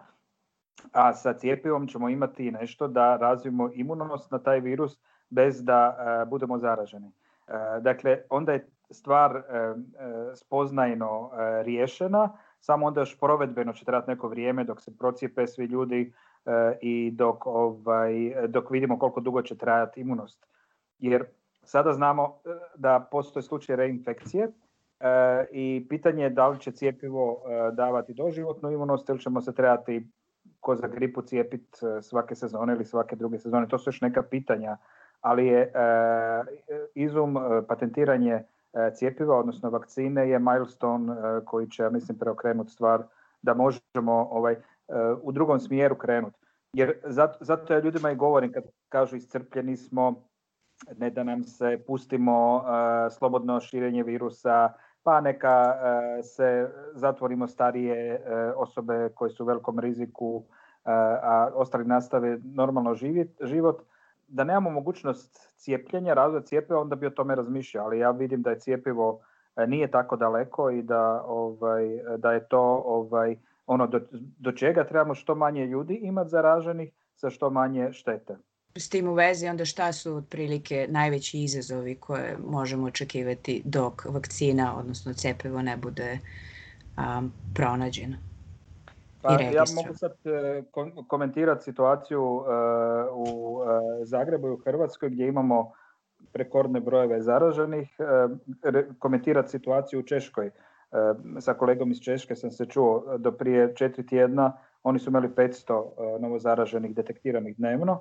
a 0.92 1.12
sa 1.12 1.32
cijepivom 1.32 1.86
ćemo 1.86 2.08
imati 2.08 2.50
nešto 2.50 2.88
da 2.88 3.16
razvijemo 3.16 3.70
imunost 3.74 4.30
na 4.30 4.38
taj 4.38 4.60
virus 4.60 4.98
bez 5.30 5.64
da 5.64 5.96
budemo 6.30 6.58
zaraženi. 6.58 7.12
Dakle, 7.80 8.18
onda 8.30 8.52
je 8.52 8.68
stvar 8.90 9.42
spoznajno 10.34 11.30
riješena, 11.62 12.32
samo 12.60 12.86
onda 12.86 13.00
još 13.00 13.18
provedbeno 13.20 13.72
će 13.72 13.84
trebati 13.84 14.10
neko 14.10 14.28
vrijeme 14.28 14.64
dok 14.64 14.80
se 14.80 14.96
procijepe 14.98 15.46
svi 15.46 15.64
ljudi 15.64 16.12
i 16.80 17.10
dok, 17.10 17.46
ovaj, 17.46 18.12
dok 18.48 18.70
vidimo 18.70 18.98
koliko 18.98 19.20
dugo 19.20 19.42
će 19.42 19.56
trajati 19.56 20.00
imunost. 20.00 20.46
Jer 20.98 21.24
sada 21.62 21.92
znamo 21.92 22.38
da 22.76 23.08
postoje 23.10 23.42
slučaj 23.42 23.76
reinfekcije 23.76 24.48
i 25.50 25.86
pitanje 25.88 26.22
je 26.22 26.30
da 26.30 26.48
li 26.48 26.60
će 26.60 26.72
cijepivo 26.72 27.42
davati 27.72 28.14
doživotnu 28.14 28.70
imunost 28.70 29.08
ili 29.08 29.20
ćemo 29.20 29.40
se 29.40 29.54
trebati 29.54 30.08
ko 30.68 30.74
za 30.76 30.86
gripu 30.86 31.22
cijepiti 31.22 31.78
svake 32.02 32.34
sezone 32.34 32.72
ili 32.72 32.84
svake 32.84 33.16
druge 33.16 33.38
sezone. 33.38 33.68
To 33.68 33.78
su 33.78 33.88
još 33.88 34.00
neka 34.00 34.22
pitanja 34.22 34.76
ali 35.20 35.46
je 35.46 35.72
izum 36.94 37.36
patentiranje 37.68 38.42
cijepiva, 38.94 39.38
odnosno 39.38 39.70
vakcine 39.70 40.28
je 40.28 40.38
milestone 40.38 41.14
koji 41.44 41.70
će, 41.70 41.82
ja 41.82 41.90
mislim, 41.90 42.18
preokrenuti 42.18 42.70
stvar 42.70 43.02
da 43.42 43.54
možemo 43.54 44.28
ovaj, 44.30 44.56
u 45.22 45.32
drugom 45.32 45.60
smjeru 45.60 45.96
krenuti. 45.96 46.38
Jer 46.72 46.94
zato, 47.04 47.38
zato 47.40 47.72
ja 47.72 47.80
ljudima 47.80 48.10
i 48.10 48.16
govorim 48.16 48.52
kad 48.52 48.64
kažu 48.88 49.16
iscrpljeni 49.16 49.76
smo, 49.76 50.14
ne 50.96 51.10
da 51.10 51.24
nam 51.24 51.44
se 51.44 51.78
pustimo 51.86 52.64
slobodno 53.18 53.60
širenje 53.60 54.02
virusa, 54.02 54.72
pa 55.02 55.20
neka 55.20 55.74
se 56.22 56.70
zatvorimo 56.94 57.46
starije 57.46 58.20
osobe 58.56 59.08
koje 59.14 59.30
su 59.30 59.44
u 59.44 59.46
velikom 59.46 59.78
riziku, 59.78 60.44
a 61.22 61.50
ostali 61.54 61.84
nastave 61.84 62.38
normalno 62.44 62.94
život 63.42 63.82
da 64.28 64.44
nemamo 64.44 64.70
mogućnost 64.70 65.54
cijepljenja, 65.56 66.14
razvoja 66.14 66.42
cijepiva, 66.42 66.80
onda 66.80 66.96
bi 66.96 67.06
o 67.06 67.10
tome 67.10 67.34
razmišljao, 67.34 67.84
ali 67.84 67.98
ja 67.98 68.10
vidim 68.10 68.42
da 68.42 68.50
je 68.50 68.60
cijepivo 68.60 69.20
nije 69.66 69.90
tako 69.90 70.16
daleko 70.16 70.70
i 70.70 70.82
da, 70.82 71.22
ovaj, 71.26 71.84
da 72.18 72.32
je 72.32 72.48
to 72.48 72.82
ovaj, 72.86 73.36
ono 73.66 73.86
do, 73.86 74.00
do 74.38 74.52
čega 74.52 74.84
trebamo 74.84 75.14
što 75.14 75.34
manje 75.34 75.66
ljudi 75.66 75.94
imati 75.94 76.30
zaraženih 76.30 76.92
sa 77.14 77.30
što 77.30 77.50
manje 77.50 77.92
štete. 77.92 78.36
S 78.76 78.88
tim 78.88 79.08
u 79.08 79.14
vezi 79.14 79.48
onda 79.48 79.64
šta 79.64 79.92
su 79.92 80.14
otprilike 80.14 80.86
najveći 80.90 81.38
izazovi 81.38 81.94
koje 81.94 82.36
možemo 82.46 82.86
očekivati 82.86 83.62
dok 83.64 84.04
vakcina, 84.04 84.76
odnosno 84.78 85.12
cepivo 85.12 85.62
ne 85.62 85.76
bude 85.76 86.18
um, 86.98 87.32
pronađeno? 87.54 88.27
Pa, 89.22 89.32
ja 89.32 89.64
mogu 89.74 89.94
sad 89.94 90.12
komentirati 91.08 91.64
situaciju 91.64 92.44
u 93.12 93.60
Zagrebu 94.02 94.48
i 94.48 94.50
u 94.50 94.60
Hrvatskoj 94.64 95.10
gdje 95.10 95.28
imamo 95.28 95.72
rekordne 96.34 96.80
brojeve 96.80 97.22
zaraženih, 97.22 97.96
komentirati 98.98 99.50
situaciju 99.50 100.00
u 100.00 100.02
Češkoj. 100.02 100.50
Sa 101.40 101.54
kolegom 101.54 101.90
iz 101.90 102.00
Češke 102.00 102.36
sam 102.36 102.50
se 102.50 102.66
čuo 102.66 103.18
do 103.18 103.32
prije 103.32 103.74
četiri 103.76 104.06
tjedna, 104.06 104.52
oni 104.82 104.98
su 104.98 105.10
imali 105.10 105.28
500 105.28 106.20
novozaraženih 106.20 106.94
detektiranih 106.94 107.56
dnevno, 107.56 108.00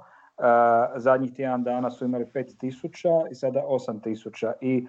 zadnjih 0.96 1.34
tjedan 1.36 1.64
dana 1.64 1.92
su 1.92 2.06
imali 2.06 2.26
5000 2.26 3.32
i 3.32 3.36
sada 3.36 3.64
8000 3.70 4.54
i 4.62 4.88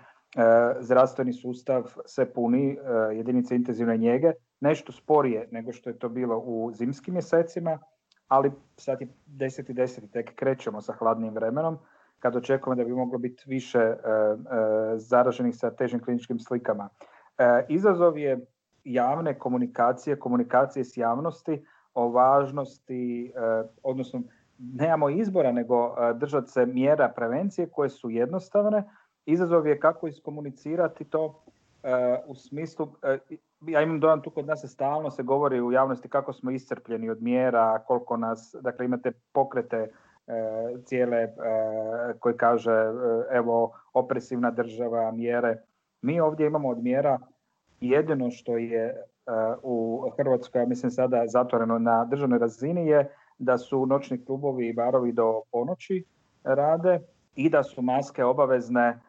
zdravstveni 0.80 1.32
sustav 1.32 1.92
se 2.06 2.32
puni, 2.32 2.78
jedinice 3.12 3.56
intenzivne 3.56 3.96
njege, 3.96 4.32
nešto 4.60 4.92
sporije 4.92 5.48
nego 5.50 5.72
što 5.72 5.90
je 5.90 5.98
to 5.98 6.08
bilo 6.08 6.38
u 6.38 6.72
zimskim 6.74 7.14
mjesecima, 7.14 7.78
ali 8.28 8.52
sad 8.76 9.00
je 9.00 9.08
10. 9.26 9.72
10. 9.72 10.10
tek 10.12 10.34
krećemo 10.34 10.80
sa 10.80 10.92
hladnim 10.92 11.34
vremenom, 11.34 11.78
kad 12.18 12.36
očekujemo 12.36 12.76
da 12.76 12.84
bi 12.84 12.94
moglo 12.94 13.18
biti 13.18 13.42
više 13.46 13.78
e, 13.78 13.92
e, 13.92 13.96
zaraženih 14.96 15.56
sa 15.56 15.70
težim 15.70 16.00
kliničkim 16.00 16.38
slikama. 16.38 16.88
E, 17.38 17.64
izazov 17.68 18.18
je 18.18 18.46
javne 18.84 19.38
komunikacije, 19.38 20.18
komunikacije 20.18 20.84
s 20.84 20.96
javnosti 20.96 21.64
o 21.94 22.08
važnosti, 22.08 23.32
odnosno 23.82 24.22
nemamo 24.58 25.08
izbora 25.10 25.52
nego 25.52 25.94
držati 26.14 26.50
se 26.50 26.66
mjera 26.66 27.12
prevencije 27.16 27.68
koje 27.68 27.88
su 27.88 28.10
jednostavne. 28.10 28.84
Izazov 29.28 29.66
je 29.66 29.80
kako 29.80 30.08
iskomunicirati 30.08 31.04
to 31.04 31.42
u 32.26 32.34
smislu, 32.34 32.88
ja 33.60 33.82
imam 33.82 34.00
dojam 34.00 34.22
tu 34.22 34.30
kod 34.30 34.46
nas 34.46 34.60
se 34.60 34.68
stalno 34.68 35.10
se 35.10 35.22
govori 35.22 35.60
u 35.60 35.72
javnosti 35.72 36.08
kako 36.08 36.32
smo 36.32 36.50
iscrpljeni 36.50 37.10
od 37.10 37.22
mjera, 37.22 37.78
koliko 37.86 38.16
nas, 38.16 38.56
dakle 38.60 38.84
imate 38.84 39.12
pokrete 39.32 39.76
e, 39.76 39.90
cijele 40.84 41.16
e, 41.16 41.30
koji 42.20 42.36
kaže 42.36 42.72
e, 42.72 42.92
evo 43.36 43.72
opresivna 43.92 44.50
država, 44.50 45.12
mjere. 45.12 45.62
Mi 46.02 46.20
ovdje 46.20 46.46
imamo 46.46 46.68
od 46.68 46.78
mjera 46.78 47.18
jedino 47.80 48.30
što 48.30 48.56
je 48.56 48.84
e, 48.84 48.94
u 49.62 50.04
Hrvatskoj, 50.16 50.66
mislim 50.66 50.90
sada 50.90 51.26
zatvoreno 51.26 51.78
na 51.78 52.04
državnoj 52.04 52.38
razini 52.38 52.86
je 52.86 53.12
da 53.38 53.58
su 53.58 53.86
noćni 53.86 54.24
klubovi 54.24 54.68
i 54.68 54.74
barovi 54.74 55.12
do 55.12 55.42
ponoći 55.52 56.04
rade 56.44 57.00
i 57.34 57.50
da 57.50 57.62
su 57.62 57.82
maske 57.82 58.24
obavezne 58.24 59.07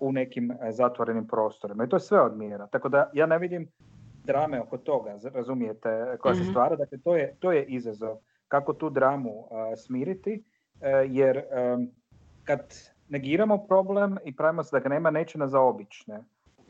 u 0.00 0.12
nekim 0.12 0.52
zatvorenim 0.70 1.26
prostorima. 1.26 1.84
I 1.84 1.88
to 1.88 1.96
je 1.96 2.00
sve 2.00 2.20
od 2.20 2.36
mjera. 2.36 2.66
Tako 2.66 2.88
da 2.88 3.10
ja 3.12 3.26
ne 3.26 3.38
vidim 3.38 3.68
drame 4.24 4.60
oko 4.60 4.78
toga, 4.78 5.16
razumijete, 5.34 6.16
koja 6.20 6.34
se 6.34 6.44
stvara. 6.44 6.76
Dakle, 6.76 6.98
to 6.98 7.16
je, 7.16 7.36
to 7.38 7.52
je 7.52 7.64
izazov. 7.64 8.16
Kako 8.48 8.72
tu 8.72 8.90
dramu 8.90 9.30
uh, 9.30 9.46
smiriti, 9.76 10.44
jer 11.08 11.42
kad 12.44 12.74
negiramo 13.08 13.66
problem 13.66 14.18
i 14.24 14.36
pravimo 14.36 14.62
se 14.62 14.76
da 14.76 14.80
ga 14.80 14.88
nema, 14.88 15.10
neće 15.10 15.38
nas 15.38 15.50
zaobići. 15.50 16.04
Ne? 16.06 16.20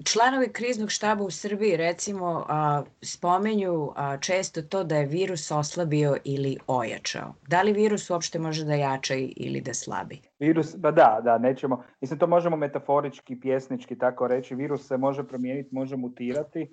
Članovi 0.05 0.49
kriznog 0.53 0.91
štaba 0.91 1.25
u 1.25 1.31
Srbiji 1.31 1.77
recimo 1.77 2.45
a, 2.49 2.83
spomenju 3.03 3.93
a, 3.97 4.17
često 4.17 4.63
to 4.63 4.85
da 4.85 4.97
je 4.97 5.07
virus 5.07 5.51
oslabio 5.51 6.17
ili 6.25 6.57
ojačao. 6.67 7.35
Da 7.49 7.63
li 7.63 7.73
virus 7.73 8.11
uopšte 8.11 8.39
može 8.39 8.65
da 8.65 8.75
jača 8.75 9.15
ili 9.37 9.61
da 9.61 9.75
slabi? 9.75 10.21
Virus, 10.39 10.77
ba 10.77 10.91
da, 10.91 11.21
da, 11.25 11.39
nećemo, 11.39 11.85
mislim 12.01 12.19
to 12.19 12.27
možemo 12.27 12.57
metaforički, 12.57 13.41
pjesnički 13.41 13.99
tako 13.99 14.29
reći, 14.29 14.55
virus 14.55 14.87
se 14.87 14.97
može 14.97 15.23
promijeniti, 15.25 15.75
može 15.75 15.97
mutirati, 15.97 16.61
e, 16.61 16.69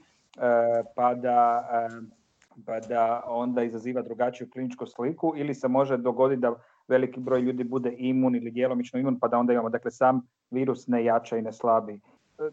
pa 0.96 1.13
da 1.13 1.68
e, 1.72 2.18
pa 2.66 2.80
da 2.80 3.24
onda 3.28 3.63
izaziva 3.63 4.02
drugačiju 4.02 4.50
kliničku 4.50 4.86
sliku 4.86 5.34
ili 5.36 5.54
se 5.54 5.68
može 5.68 5.98
dogoditi 5.98 6.42
da 6.42 6.54
veliki 6.88 7.20
broj 7.20 7.42
ljudi 7.42 7.63
bude 7.63 7.96
imun 7.98 8.36
ili 8.36 8.52
djelomično 8.52 9.00
imun 9.00 9.20
pa 9.20 9.28
da 9.28 9.38
onda 9.38 9.54
imamo 9.54 9.70
dakle 9.70 9.92
sam 9.92 10.22
virus 10.52 10.88
ne 10.88 11.06
jača 11.06 11.38
i 11.38 11.42
ne 11.42 11.54
slabi. 11.54 12.00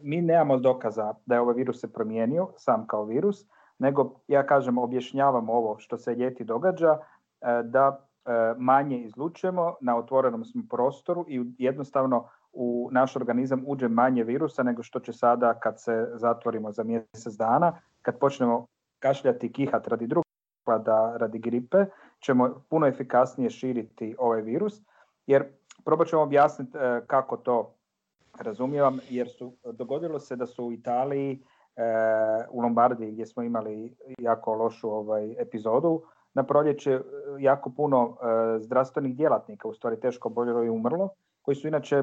Mi 0.02 0.22
nemamo 0.22 0.56
dokaza 0.56 1.14
da 1.26 1.34
je 1.34 1.40
ovaj 1.40 1.54
virus 1.54 1.80
se 1.80 1.92
promijenio 1.92 2.48
sam 2.56 2.86
kao 2.86 3.04
virus, 3.04 3.46
nego 3.78 4.20
ja 4.28 4.46
kažem 4.46 4.78
objašnjavam 4.78 5.50
ovo 5.50 5.78
što 5.78 5.98
se 5.98 6.14
ljeti 6.14 6.44
događa 6.44 6.98
e, 6.98 7.62
da 7.64 8.06
e, 8.24 8.30
manje 8.58 8.98
izlučujemo, 8.98 9.74
na 9.80 9.96
otvorenom 9.96 10.44
smo 10.44 10.62
prostoru 10.70 11.24
i 11.28 11.42
jednostavno 11.58 12.28
u 12.52 12.88
naš 12.92 13.16
organizam 13.16 13.62
uđe 13.66 13.88
manje 13.88 14.24
virusa 14.24 14.62
nego 14.62 14.82
što 14.82 15.00
će 15.00 15.12
sada 15.12 15.54
kad 15.54 15.80
se 15.80 16.10
zatvorimo 16.14 16.72
za 16.72 16.84
mjesec 16.84 17.34
dana, 17.34 17.80
kad 18.02 18.18
počnemo 18.18 18.66
kašljati 18.98 19.52
kihat 19.52 19.88
radi 19.88 20.06
druga 20.06 20.78
da 20.84 21.16
radi 21.16 21.38
gripe, 21.38 21.86
ćemo 22.18 22.62
puno 22.68 22.86
efikasnije 22.86 23.50
širiti 23.50 24.16
ovaj 24.18 24.42
virus, 24.42 24.82
jer 25.26 25.44
probat 25.84 26.08
ćemo 26.08 26.22
objasniti 26.22 26.78
e, 26.78 27.00
kako 27.06 27.36
to 27.36 27.74
razumijevam, 28.38 28.98
jer 29.10 29.28
su, 29.28 29.52
dogodilo 29.72 30.20
se 30.20 30.36
da 30.36 30.46
su 30.46 30.64
u 30.64 30.72
Italiji, 30.72 31.42
e, 31.76 31.82
u 32.50 32.60
Lombardiji 32.60 33.12
gdje 33.12 33.26
smo 33.26 33.42
imali 33.42 33.96
jako 34.18 34.54
lošu 34.54 34.90
ovaj 34.90 35.32
epizodu, 35.38 36.02
na 36.34 36.42
proljeće 36.42 36.92
e, 36.92 37.02
jako 37.38 37.70
puno 37.70 38.16
zdravstvenih 38.60 39.16
djelatnika, 39.16 39.68
u 39.68 39.74
stvari 39.74 40.00
teško 40.00 40.28
boljelo 40.28 40.64
i 40.64 40.70
umrlo, 40.70 41.08
koji 41.42 41.54
su 41.54 41.68
inače 41.68 42.02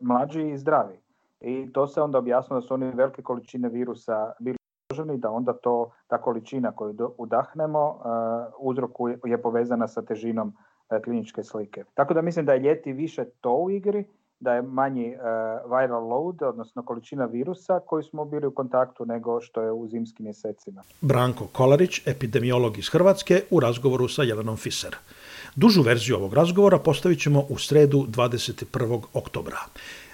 mlađi 0.00 0.50
i 0.50 0.58
zdravi. 0.58 1.00
I 1.40 1.72
to 1.72 1.86
se 1.86 2.02
onda 2.02 2.18
objasnilo 2.18 2.60
da 2.60 2.66
su 2.66 2.74
oni 2.74 2.90
velike 2.90 3.22
količine 3.22 3.68
virusa 3.68 4.32
bili 4.38 4.56
izloženi, 4.90 5.18
da 5.18 5.30
onda 5.30 5.52
to, 5.52 5.90
ta 6.06 6.18
količina 6.18 6.72
koju 6.72 7.14
udahnemo 7.18 7.88
uh, 7.88 8.02
uzroku 8.58 9.08
je 9.08 9.42
povezana 9.42 9.88
sa 9.88 10.02
težinom 10.02 10.48
uh, 10.48 11.02
kliničke 11.04 11.42
slike. 11.42 11.84
Tako 11.94 12.14
da 12.14 12.22
mislim 12.22 12.46
da 12.46 12.52
je 12.52 12.60
ljeti 12.60 12.92
više 12.92 13.24
to 13.40 13.54
u 13.54 13.70
igri, 13.70 14.04
da 14.40 14.52
je 14.52 14.62
manji 14.62 15.14
uh, 15.14 15.20
viral 15.70 16.08
load, 16.08 16.42
odnosno 16.42 16.82
količina 16.82 17.24
virusa 17.24 17.80
koji 17.86 18.04
smo 18.04 18.24
bili 18.24 18.46
u 18.46 18.50
kontaktu 18.50 19.06
nego 19.06 19.40
što 19.40 19.62
je 19.62 19.72
u 19.72 19.88
zimskim 19.88 20.24
mjesecima. 20.24 20.82
Branko 21.00 21.46
Kolarić, 21.46 22.06
epidemiolog 22.06 22.78
iz 22.78 22.88
Hrvatske, 22.88 23.42
u 23.50 23.60
razgovoru 23.60 24.08
sa 24.08 24.22
Jelenom 24.22 24.56
Fiser. 24.56 24.96
Dužu 25.56 25.82
verziju 25.82 26.16
ovog 26.16 26.34
razgovora 26.34 26.78
postavit 26.78 27.20
ćemo 27.20 27.44
u 27.48 27.58
sredu 27.58 27.98
21. 27.98 29.00
oktobra. 29.14 29.58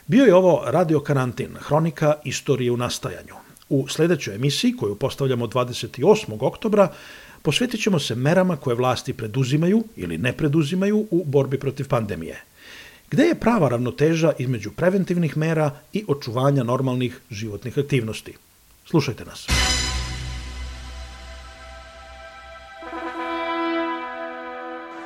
Bio 0.07 0.25
je 0.25 0.35
ovo 0.35 0.63
Radio 0.67 1.01
Karantin, 1.01 1.55
hronika 1.55 2.15
istorije 2.25 2.73
u 2.73 2.77
nastajanju. 2.77 3.35
U 3.69 3.89
sledećoj 3.89 4.35
emisiji, 4.35 4.77
koju 4.77 4.95
postavljamo 4.95 5.47
28. 5.47 6.37
oktobra, 6.41 6.89
posvetit 7.43 7.83
ćemo 7.83 7.99
se 7.99 8.15
merama 8.15 8.57
koje 8.57 8.77
vlasti 8.77 9.13
preduzimaju 9.13 9.85
ili 9.97 10.19
ne 10.19 10.33
preduzimaju 10.33 11.07
u 11.11 11.25
borbi 11.25 11.59
protiv 11.59 11.89
pandemije. 11.89 12.43
Gde 13.11 13.23
je 13.23 13.35
prava 13.35 13.69
ravnoteža 13.69 14.33
između 14.39 14.71
preventivnih 14.71 15.37
mera 15.37 15.71
i 15.93 16.05
očuvanja 16.09 16.63
normalnih 16.63 17.21
životnih 17.31 17.79
aktivnosti? 17.79 18.35
Slušajte 18.87 19.25
nas. 19.25 19.47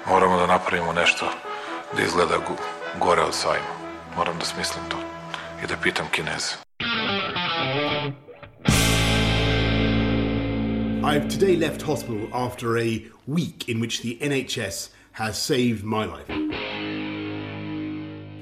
Moramo 0.09 0.37
da 0.37 0.47
napravimo 0.47 0.93
nešto 0.93 1.27
da 1.97 2.03
izgleda 2.03 2.35
gore 3.01 3.23
od 3.23 3.35
sajma. 3.35 3.75
Moram 4.17 4.39
da 4.39 4.45
smislim 4.45 4.85
to 4.89 4.97
i 5.65 5.67
da 5.67 5.77
pitam 5.83 6.07
Kineze. 6.13 6.55
I've 11.03 11.29
today 11.29 11.57
left 11.57 11.83
hospital 11.83 12.29
after 12.33 12.79
a 12.79 13.03
week 13.27 13.69
in 13.69 13.81
which 13.81 14.01
the 14.01 14.17
NHS 14.29 14.91
has 15.13 15.47
saved 15.47 15.83
my 15.85 16.05
life. 16.05 16.60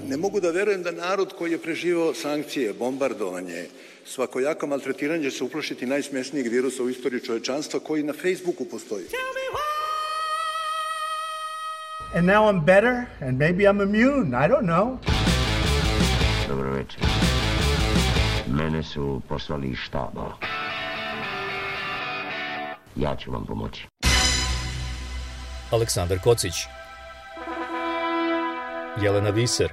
Ne 0.08 0.16
mogu 0.16 0.40
da 0.40 0.50
verujem 0.50 0.82
da 0.82 0.90
narod 0.90 1.34
koji 1.38 1.52
je 1.52 1.58
preživao 1.58 2.14
sankcije, 2.14 2.72
bombardovanje, 2.72 3.66
svakojako 4.04 4.66
maltretiranje 4.66 5.30
će 5.30 5.36
se 5.36 5.44
uplašiti 5.44 5.86
najsmesnijeg 5.86 6.46
virusa 6.52 6.82
u 6.82 6.88
istoriji 6.88 7.20
čovečanstva 7.20 7.80
koji 7.80 8.02
na 8.02 8.12
Facebooku 8.12 8.64
postoji. 8.64 9.04
And 12.14 12.26
now 12.26 12.48
I'm 12.48 12.64
better 12.64 13.04
and 13.20 13.38
maybe 13.38 13.64
I'm 13.64 13.82
immune, 13.82 14.28
I 14.28 14.48
don't 14.48 14.66
know. 14.66 14.96
Dobro 16.48 16.72
večer. 16.72 17.00
Mene 18.46 18.82
su 18.82 19.22
poslali 19.28 19.68
iz 19.68 19.78
štaba. 19.78 20.32
Ja 22.96 23.16
ću 23.16 23.32
vam 23.32 23.46
pomoći. 23.46 23.86
Aleksandar 25.70 26.18
Kocić 26.24 26.54
Jelena 29.02 29.30
Viser 29.30 29.72